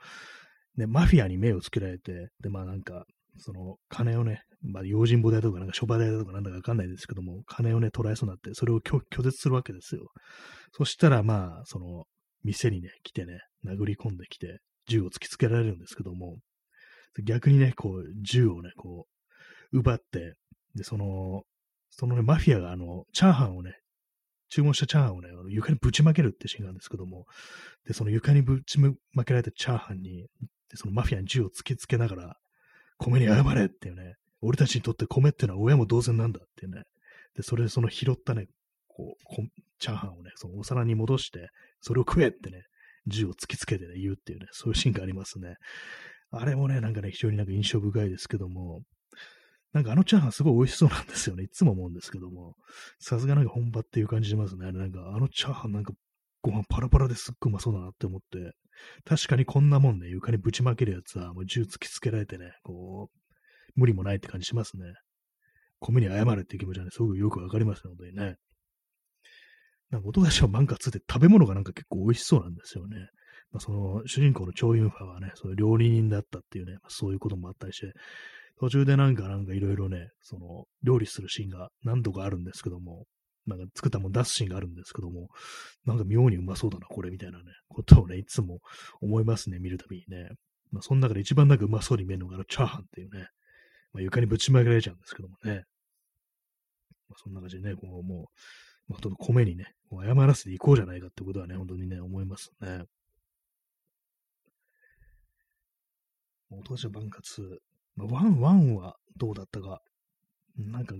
[0.76, 3.06] ね、マフィアに目をつけられて、で、まあなんか、
[3.38, 10.08] その、金をね、まあ、用心棒代とか、なんか、諸場代とか、なんだかわかんないですけども、金をね、捉えそうになって、それを拒絶するわけですよ。
[10.72, 12.04] そしたら、まあ、その、
[12.44, 16.38] 店にね、来てね、殴り込んできて、銃を突きつけられるんですけども、
[17.24, 19.06] 逆にね、こう、銃をね、こ
[19.72, 20.34] う、奪って、
[20.76, 21.42] で、その、
[21.90, 23.78] そのね、マフィアが、あの、チャーハンをね、
[24.48, 27.26] 注文したチャーハンをね、床にぶちまけるってシーンなんですけども、
[27.86, 30.26] で、その床にぶちまけられたチャーハンに、
[30.68, 32.36] でそのマフィアに銃を突きつけながら、
[32.98, 36.82] 米に謝れっていうね、俺たちにとって米っていうのは親も同然なんだっていうね、
[37.36, 38.46] で、それでその拾ったね、
[38.88, 39.34] こう、
[39.78, 41.50] チャーハンをね、そのお皿に戻して、
[41.80, 42.62] それを食えってね、
[43.06, 45.56] 銃を突きつけてね、言うっていうね、そういうシーンがありますね。
[46.30, 48.82] あれもね、なんかね、非常になんか印象深いですけども、
[49.76, 51.44] なんかあのチャーハンすごい美味しそうなんですよね。
[51.44, 52.54] いつも思うんですけども、
[52.98, 54.72] さすがなんか本場っていう感じしますね。
[54.72, 55.92] なんかあのチャーハンなんか
[56.40, 58.54] ご飯パラパラですっごいうまそうだなって思って、
[59.04, 63.18] 確かにこんなもんね、床にぶちまけるやつはもう銃突きつけられてね、こう、
[63.78, 64.94] 無理もないって感じしますね。
[65.78, 68.36] 米に謝れっていう気持ちはね、すごくよくわかりますね、本当にね。
[69.90, 72.96] なんか、音出しは万活って食べ物がなんか結構美味しそうなんですよね。
[73.52, 77.92] まあ、その、主人公の超ユンファはね、そういう料理人だったっていうね、まあ、そういうこともあったりして、
[78.58, 83.04] 途中でなんかなんかいろいろね、その、料理するシーンが何度かあるんですけども、
[83.46, 85.28] なんか作ったもん出すシーンがあるんですけども、
[85.84, 88.60] なんか妙にうまそうだな、これみたいなね、ことをね、いつも
[89.00, 90.30] 思いますね、見るたびにね。
[90.72, 93.28] まあ、その中で一番なんかうまそうに見えるのが、チャーハンっていうね、
[93.92, 95.64] まあ、床にぶちまけられちゃうんですけどもね。
[97.08, 98.30] まあ、そんな感じでね、こうも
[98.88, 102.84] う、まあ、と米にね、もう謝らせていこうじゃないかってことはね、本当にね、思いますね。
[106.50, 107.58] 男たちの挽歌 two、まあ、
[107.96, 109.80] one、one はどうだったか、
[110.56, 110.94] なんか、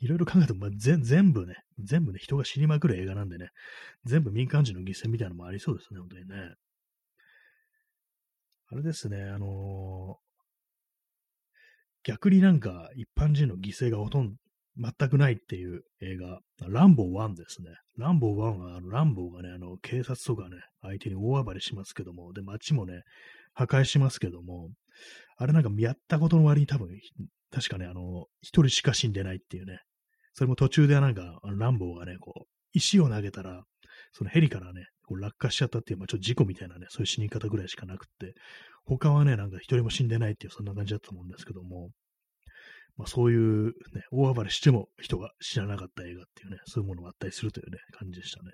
[0.00, 3.50] いろいろ考えても、まあ、全部ね、全部ね、人が死にまくる映画なんでね、
[4.04, 6.54] 全部民間人の犠牲みたいなのもありそうですね、本当にね。
[8.72, 10.30] あれですね、あのー、
[12.04, 14.34] 逆になんか一般人の犠牲がほとんど
[14.76, 17.70] 全くないっていう映画、ランボー1ですね。
[17.98, 23.02] ランボー1は、あのランボーがね、あの、警察とかね、相手に大暴れしますけども、で、街もね、
[23.52, 24.70] 破壊しますけども、
[25.36, 26.88] あれなんかやったことの割に多分、
[27.50, 29.80] 確かね、あの、一人しか死んでないっていうね。
[30.34, 32.42] それも途中でなんか、あのランボーがね、こう、
[32.72, 33.64] 石を投げたら、
[34.12, 38.34] そのヘリからね、こう落下しちゃったっていう、まあ、ちょっと事故みたいなね、そういう死に方ぐらいしかなくって、
[38.84, 41.90] 他はね、なんか一人も死んでないっていう、そんな感じだったと思うんですけども、
[42.96, 43.72] まあ、そういうね、
[44.12, 48.50] 大暴れしても人が死ななかった映画っていうね、そういうものがあったりするというね、感じでしたね。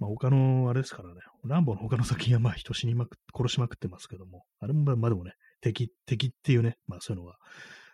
[0.00, 7.36] まあ、他の、あれですからね、ランボーの他の作品はまあ人死にまく、殺しまくってますけども、あれもまあでもね、敵、敵っていうね、まあそういうのが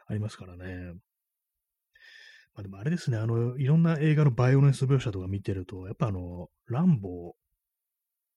[0.06, 0.92] ありますからね。
[2.54, 7.34] まあでもあれですね、あの、いろんな映画のバイオレンス描写とか見てると、やっぱあの、ランボー、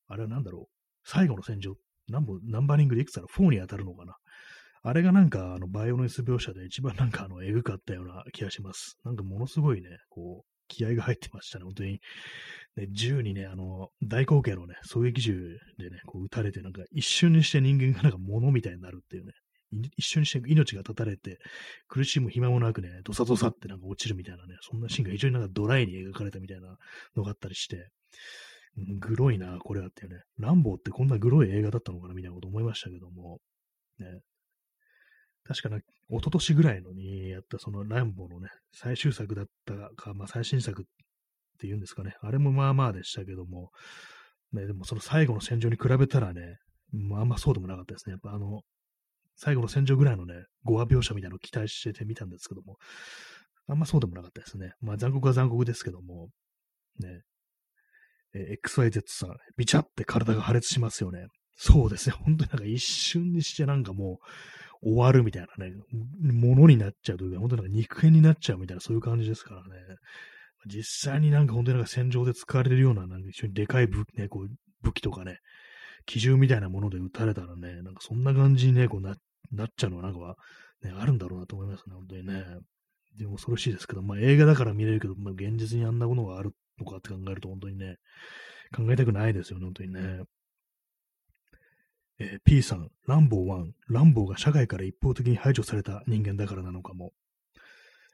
[0.08, 1.76] あれはなんだろう、最後の戦場
[2.10, 4.16] ナンボナンバリングでいくつだろう ?4 に当たるのかな
[4.82, 8.98] あれがなんか、あの、バイオネス描写で一番なんか、あの、エグかったような気がします。
[9.04, 12.00] なんかものすごいね、こう、気合が入ってましたね、本当に。
[12.80, 19.34] ね、銃にね、あの、大口径のね、狙撃銃でね、こう撃たれて、なんか一瞬にして人間がなんか物みたいになるっていうね、
[19.98, 21.40] 一瞬にして命が絶たれて、
[21.88, 26.78] 苦しむ暇もなくね、ドサドサってなんか落ちるみたいなね、そんなシーンが非常になんかドライに描かれたみたいな
[27.16, 27.90] のがあったりして、
[29.00, 30.22] グロいな、これはっていうね。
[30.38, 33.40] ランボーってこんなグロい映画だったのかなみたいなこと思いましたけども、
[34.00, 34.06] ね。
[35.44, 35.84] 確かな、一
[36.20, 40.86] 昨年ぐらいのにやったそのランボーのね、最終作だったか、まあ最新作
[41.60, 42.16] っていうんですかね。
[42.22, 43.72] あれもまあまあでしたけども、
[44.54, 46.58] ね、でもその最後の戦場に比べたらね、
[46.94, 48.14] まあ、あんまそうでもなかったですね。
[48.14, 48.62] やっぱあの、
[49.36, 50.34] 最後の戦場ぐらいのね、
[50.64, 52.78] 語話描写みたいなのを期待しててみたんですけども、
[53.68, 54.72] あんまそうでもなかったですね。
[54.80, 56.30] まあ残酷は残酷ですけども、
[57.00, 57.22] ね、
[58.34, 61.28] えー、XYZ さん、ビチャって体が破裂しますよね。
[61.56, 62.16] そうですね。
[62.18, 64.20] 本当になんか一瞬にしてなんかも
[64.82, 65.74] う終わるみたいなね、
[66.22, 69.70] ものになっちゃうというか、本当になんか肉片になっちゃうみたいなそういう感じですからね。
[70.66, 74.50] 実際になんか本当になんか戦場で使われるような、なんか一緒にでかい武,、ね、こう
[74.82, 75.40] 武器とかね、
[76.06, 79.16] 機銃みたいなもので撃たれたらね、なんかそんな感じにね、こうな
[79.52, 80.36] なっちゃうのはなんかは、
[80.84, 82.44] ね、あるんだろうなと思いますね、本当にね。
[83.18, 87.98] でも恐ろしいですけど、まあ映画だから見れるけど、まあ現実にあんなものがあるのかって考えると本当にね、
[88.76, 90.24] 考えたくないですよね、本当にね。
[92.20, 97.14] えー、P さん、ランボー1、ランボーが社会から一方的に排除された人間だからなのかも。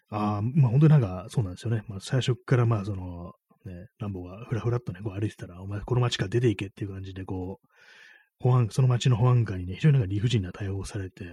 [0.10, 1.84] あ、まあ本当になんかそうなんですよね。
[1.88, 3.34] まあ最初からまあその、
[3.66, 7.68] ね、ランボーがふらふらっとね、こう歩いてたら、お前この街から出ていけっていう感じで、こう、
[8.40, 11.26] 保安、その街の保安官にね、非常になんか理不尽な対応をされて、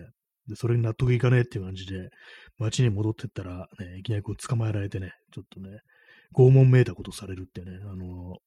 [0.48, 2.10] で、それに納得いかねえっていう感じで、
[2.58, 5.80] 街に戻ってったら、ね、いきなりこう捕まえられてね、ちょっとね、
[6.34, 8.38] 拷問めいたことされるってね、あの、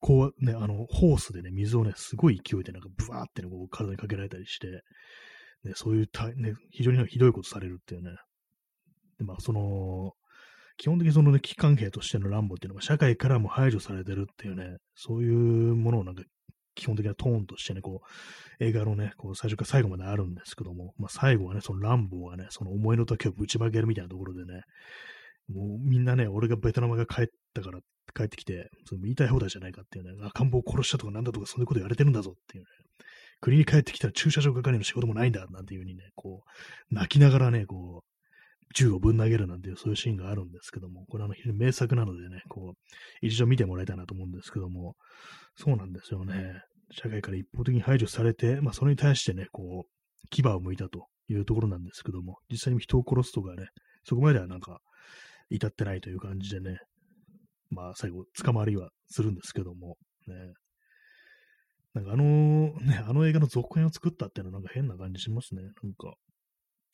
[0.00, 4.68] こうね、あの、ホースでね、水をね、すごい勢いでなんかブワーってね、こう体にかけられたりして、
[5.64, 8.10] ね、そういうた、ね、非常にひどいことされるっていうね。
[9.18, 10.12] で、まあ、その、
[10.78, 16.22] 基本的にそのね、機関兵としての乱暴っていうのが社会からも排除されてるっていうね、そういうものをなんか
[16.74, 18.02] 基本的なトーンとしてね、こ
[18.60, 24.62] う、映画のね、こう最初から最後まであるんですけども、まあ最後はね、その乱暴がね、その思いの丈をぶちまけるみたいなところでね、
[25.48, 27.80] もうみんなね、俺がベトナムが帰ったから
[28.14, 32.68] 帰ってきて、その言いたい放題じゃないかっていうね、赤ん坊を殺したとかなんだとかそういうこと言われてるんだぞっていうね、
[33.40, 38.15] 国に帰ってきたら駐車場係の仕事もないんだなんていう風にね、こう、泣きながらね、こう、
[38.76, 44.96] 銃をぶん投げるなんていうそういうシーンがあるんですけども、これあの非常に名作なのでね、こう、一度見てもらいたいなと思うんですけども、
[45.56, 46.60] そうなんですよね。
[46.90, 53.68] 社会から一方的に排除されて、まあそれに対してね、こう、牙を向いたというところなんですけども、実際に人を殺すとかね、
[54.04, 54.80] そこまではなんか
[55.48, 56.78] 至ってないという感じでね、
[57.70, 59.96] まあ最後捕まりはするんですけども、
[60.26, 60.34] ね。
[61.94, 65.62] なんかあの、ね、あの映画の続編を作ったっていうのはなんか変な感じしますね。
[65.62, 66.12] なんか、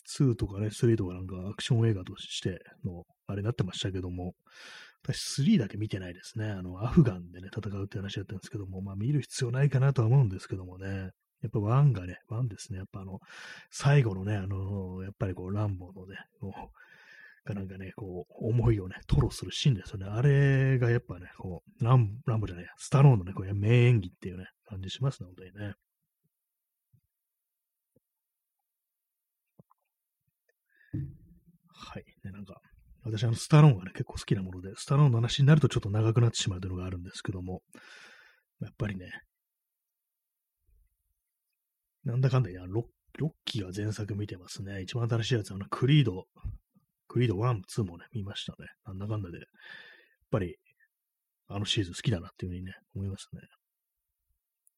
[0.09, 4.35] 2とかね、3とかなんかアクション映画としての、あれになってましたけども、
[5.03, 6.51] 私3だけ見てないですね。
[6.51, 11.11] あの、アフガンでね、戦うって話だったんですけども、まあ見る必要ないかなとは思うんですけどもね。
[11.43, 12.79] やっぱ1がね、1ですね。
[12.79, 13.19] やっぱあの、
[13.71, 20.07] 最後のね、あの、やっぱりこう、ランボーのね、こう、がなんかね、こう、思いをね、吐露するシーンですよね。
[20.07, 25.75] あれがやっぱね、こう、ランボじゃない、スタローンのね、こう名演技っていうね、感じしますね、本当にね。
[31.83, 32.05] はい。
[32.24, 32.61] ね、なんか、
[33.05, 37.62] 私、あの、スタローンがね、結構好きなもので、スタローンの話になるとちょっと長くなってしまうというのがあるんですけども、
[38.61, 39.11] やっぱりね、
[42.05, 42.85] なんだかんだね、ロ
[43.18, 44.83] ロッキーは前作見てますね。
[44.83, 46.24] 一番新しいやつ、あの、クリード、
[47.09, 48.68] クリード1、2もね、見ましたね。
[48.87, 49.47] なんだかんだで、やっ
[50.30, 50.57] ぱり、
[51.49, 53.41] あのシーズン好きだなっていうふうにね、思いますね。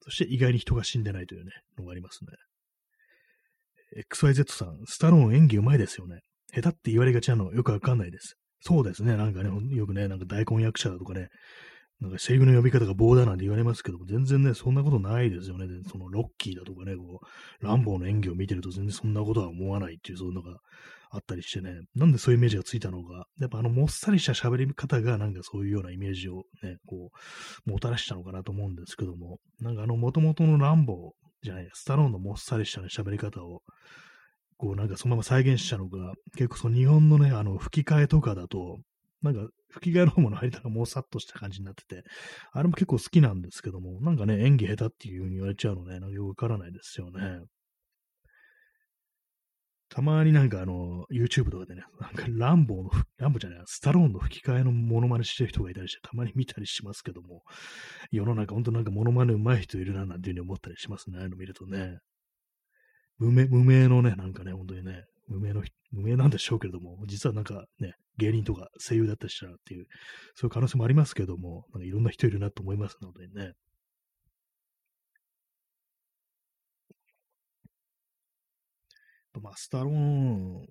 [0.00, 2.32] そして意外に人が死んでないというね、のがありますね。
[4.11, 6.20] XYZ さん、スタローン演技うまいですよね。
[6.55, 8.36] 下手って言われがちなのよくわかんないです。
[8.61, 9.16] そうですね。
[9.16, 11.28] なんかね、よくね、なんか大根役者だとかね、
[12.00, 15.66] なんかセリフの呼び方が棒だなんて言われますけども、全然ね、そんなことないですよね。
[15.90, 17.20] そのロッキーだとかね、こ
[17.61, 20.59] う、ランボーの演技を見てると全然そんなことは思わないっていう、そういうのが
[21.11, 27.11] あったりしてね、なんでそういうイメージがついたのか、やっぱあのもっさりした喋り方がなんかそういうようなイメージをね、こ
[27.66, 33.62] う、もたらしたのかなと思うんですけども、なんかあの元々のランボーじゃない、スタローンのもっさりしたね、喋り方を、
[34.64, 38.78] こうなんかそのまま再現したのが、結構その日本のね、あの吹き替えとかだと、
[39.20, 42.02] なんか吹き替えの方もの入ったらもうさっとした感じになってて、
[42.50, 47.40] あれも結構好きなんですけども、なんかね、演技下手っていう風に言われちゃうのね、なんかよくわからないですよね。
[49.90, 57.42] たまになんかあの、YouTube とかでね、なんかランボーの、ランボーじゃない、スタローンの吹き替えのモノマネしてる人がいたりして、たまに見たりしますけども、
[58.10, 61.98] 世の中、ほんとなんかモノマネ上手い人いるな、なんていうふうに思ったりしますね、ああいうの見るとね。
[63.18, 65.62] 無名、無名のね、なんかね、本当にね、無名の、
[65.92, 69.86] 無名なんでしょうけれども、実はなんかね、芸人とか声優だったりしたらっていう、
[70.34, 73.52] そういう可能性もありますけども、なんかいろんな人いるなと思いますのでね。
[79.40, 80.66] まあ、スタローン、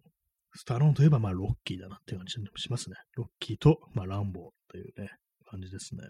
[0.55, 2.95] スタローンといえば、まあ、ロッキーだなっていう感じしますね。
[3.15, 5.09] ロッキーと、まあ、ランボーというね、
[5.45, 6.03] 感じですね。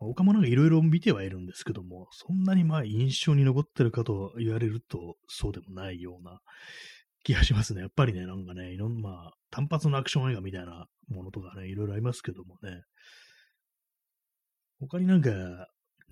[0.00, 6.40] ま、他もなんかいろいろ見てはいるんですけども、そんなにまあ印象に残ってるかと言われると、そうでもないような
[7.24, 7.80] 気がしますね。
[7.80, 12.82] やっぱりね、なんかね、いろんな、まあ、単発のアクション映画みたいなものとかね、いろいろありますけどもね。
[14.80, 15.30] 他になんか、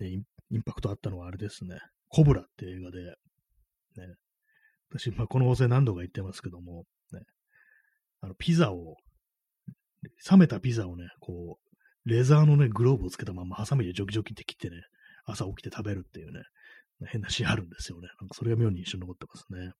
[0.00, 1.78] ね、インパクトあったのはあれですね。
[2.08, 4.14] コブラって映画で、ね、
[4.90, 7.20] 私、まあ、この放送何度か言ってますけども、ね、
[8.20, 8.96] あの、ピザを、
[10.30, 11.65] 冷めたピザをね、こう、
[12.06, 14.82] レザーのね、グローブをつけたまま、ハサミでジョキジョキって切ってね、
[15.26, 16.42] 朝起きて食べるっていうね、
[17.10, 18.08] 変なシーンあるんですよね。
[18.20, 19.72] なんかそれが妙に印象に残ってますね。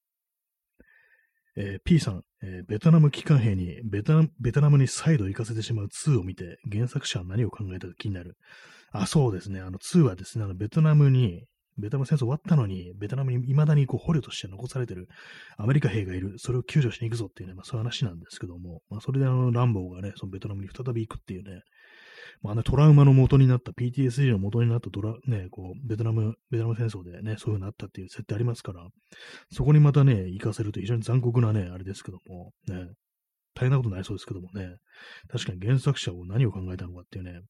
[1.58, 8.36] えー、P さん、えー、ベトナム機関兵にベトナム、ベトナムに再度行かせてしまう2を見て、原作者は何を考えたか気になる。
[8.92, 9.60] あ、そうですね。
[9.60, 11.44] あの2はですね、あのベトナムに、
[11.78, 15.08] ベトナム戦争終わったのに、ベトナムに未だにこう捕虜として残されてる
[15.56, 21.62] アメリカ兵がいる、それを救助しに行くぞっていうね、まあそういう話なんですけども、まあそれであの、ランボーがね、そのベトナムに再び行くっていうね、
[22.42, 28.86] まあね、トラウマの元になった、PTSD の元になったドラ、ね、こう、ベトナム、ベトナム戦争でね、そういう風になったっていう設定ありますから、
[29.50, 32.88] そこにまたね、行かせると非常に残酷なね、あれですけども、ね、
[33.54, 34.76] 大変なことになりそうですけどもね、
[35.28, 37.40] 確かに原作者を何を考えたのかっていうね、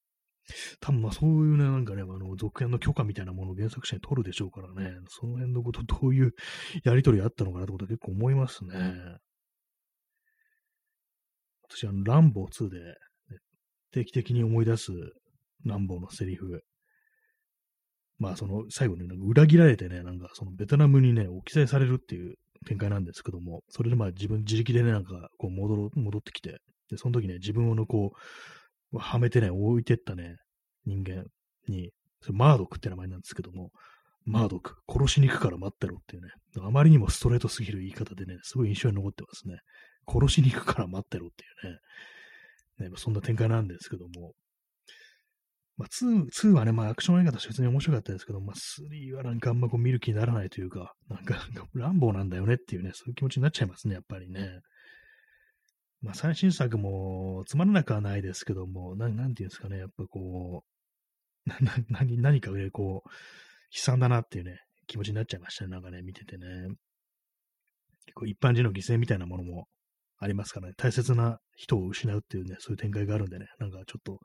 [0.81, 6.33] 多分まあそういうね、なんかね、あの、続編の許可みたいなものを原作者に取るでしょうからね、その辺のことどういう
[6.85, 9.19] やりとりあったのかなってことは結構思いますね。
[11.69, 12.79] 私、あの、ランボー2で、
[13.93, 14.93] 定期的に思い出す
[15.65, 16.63] ランボーのセリフ。
[18.19, 22.35] まあ、その、最後になんか裏切られてね、なんかそのベトナムにね、置き去りされるっていう
[22.67, 26.59] 展開なんですけども、それでまあ自分自力でね、なんかこう戻ろ、戻ってきて、
[26.91, 28.13] で、その時ね、自分をのこ
[28.93, 30.37] う、はめてね、置いてったね、
[30.85, 31.25] 人間
[31.69, 31.91] に、
[32.31, 33.71] マードクって名前なんですけども、
[34.25, 36.31] マードク、殺しに行くから待ってろっていうね、
[36.61, 39.59] あまりにもストレートすぎる言い方でね、すごい印象に残ってますね。
[40.09, 41.79] 殺しに行くから待ってろっていうね、
[42.79, 44.33] ねそんな展開なんですけども、
[45.77, 51.37] まあ、2、2はね、まあ、アクション映画として別に面白かったですけど、まあ、3はなんかあんまこう見る気にならないというか、なんか、
[51.75, 54.61] ランボーなんだよねっていうね、そういう気持ちになっちゃいますね、やっぱりね。
[56.01, 60.65] まあ、最新作もつまらなくはないですけども、ななんていうんですかね、やっぱこ
[61.47, 66.47] う、 な何何かね、こう、悲惨だなっていうね、気持ちになっちゃいましたね、なんかね、見ててね。
[68.07, 69.69] 結構一般人の犠牲みたいなものも
[70.19, 74.21] ありますからね、大切な人を失うっていうね、そういう展開があるんでね、なんかちょっと、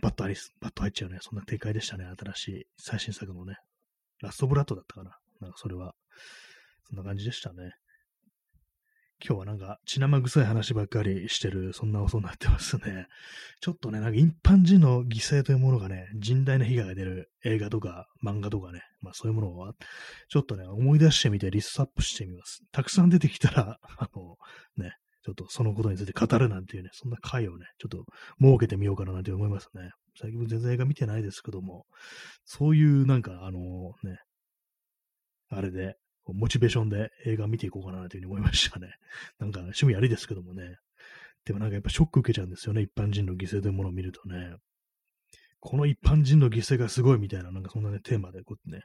[0.00, 3.56] バッとあり、バッと入っちゃうね、そんな展開でしたね、新しい最新作のね、
[4.20, 5.18] ラストブラッドだったかな。
[5.40, 5.94] なんかそれは、
[6.88, 7.72] そんな感じでしたね。
[9.20, 13.08] 今日はなんか血生臭い話ばっかりしてる、そんな放送になってますね。
[13.60, 19.72] ちょっとね、なんか一般人の犠牲というものがね、甚大な被害が出る映画とか漫画とかね、まあそういうものを、
[20.28, 22.62] ちょっとね、思い出してみてリストアップしてみます。
[22.70, 24.36] たくさん出てきたら、あの、
[24.76, 24.94] ね、
[25.28, 28.04] ちょっとそのことについて語るなんていうね、そんな回をね、ちょっと
[28.40, 29.90] 設けてみようかななんて思いますね。
[30.18, 31.84] 最近も全然映画見てないですけども、
[32.46, 33.60] そういうなんかあの
[34.04, 34.20] ね、
[35.50, 38.88] あれで、モチベーションで映画見ていこうかなというふうに思いましたね。
[39.38, 40.76] なんか趣味ありですけどもね。
[41.44, 42.80] でもなんかやっぱショック受けちゃうんですよね。
[42.80, 44.56] 一般人の犠牲というものを見るとね。
[45.60, 48.80] この一般人の犠牲がすごいみたいな、なんかそんなね、テーマでこうね、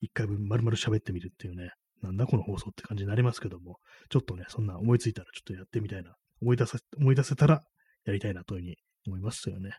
[0.00, 1.72] 一回分丸々喋ってみるっていうね、
[2.04, 3.78] なんだこの放送って感じになりますけども、
[4.10, 6.14] ちょっとね、そんな思いついたらちょっとやってみたいな。
[6.42, 7.62] 思い出せ、思い出せたら
[8.04, 8.76] やりたいなというふうに
[9.06, 9.70] 思いますよね。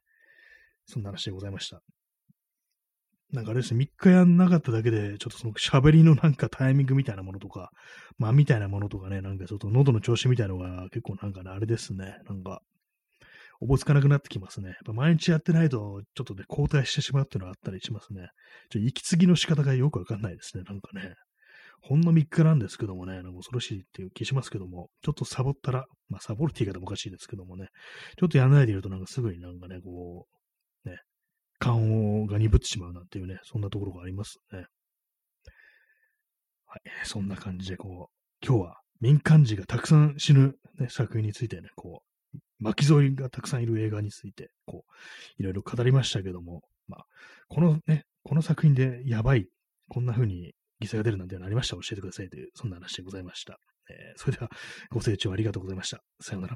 [0.87, 1.81] そんな話でございました。
[3.31, 7.69] なんかあれですね、3日やんなかっただけで、ちょっとその喋りのなんかタイミングみたいなものとか、
[8.17, 12.61] まあみたいなものとかね、なんかちょっと喉の調子みたいなのが結構なんかね、あれですね、なんか、
[13.61, 14.69] おぼつかなくなってきますね。
[14.69, 18.29] やっぱ毎日やってないと、ちょっとね、交代してしまうっていうのがあったりしますね。
[18.69, 21.15] ちょっと息継ぎの仕方がよくわかんないですね、なんかね。
[21.87, 27.67] ほんの3日なんですけどもね、なんか恐ろしいっていう気しますけども、ちょっとサボったら、まあサボるって言い方もおかしいですけどもね、
[28.17, 30.25] ちょっとやらないでいるとなんかすぐになんかね、こ
[30.85, 30.97] う、ね、
[31.59, 34.65] 感が鈍ってしまうなんていうね、そんなところがありますね。
[36.65, 36.81] はい。
[37.03, 42.01] そんな感じで、こう、今日は民間人がたくさん死ぬ、ね、作品についてね、こ
[42.33, 47.05] う、巻き添いがたくさんいる映画について、こう、いろいろ語りましたけども、まあ、
[47.47, 49.47] このね、この作品でやばい、
[49.87, 51.75] こんな風に犠牲が出るなんていうのありました？
[51.75, 53.57] ら教えてくださいという、そんな話でございました。
[53.89, 54.49] えー、それでは
[54.89, 56.01] ご清聴ありがとうございました。
[56.21, 56.55] さようなら。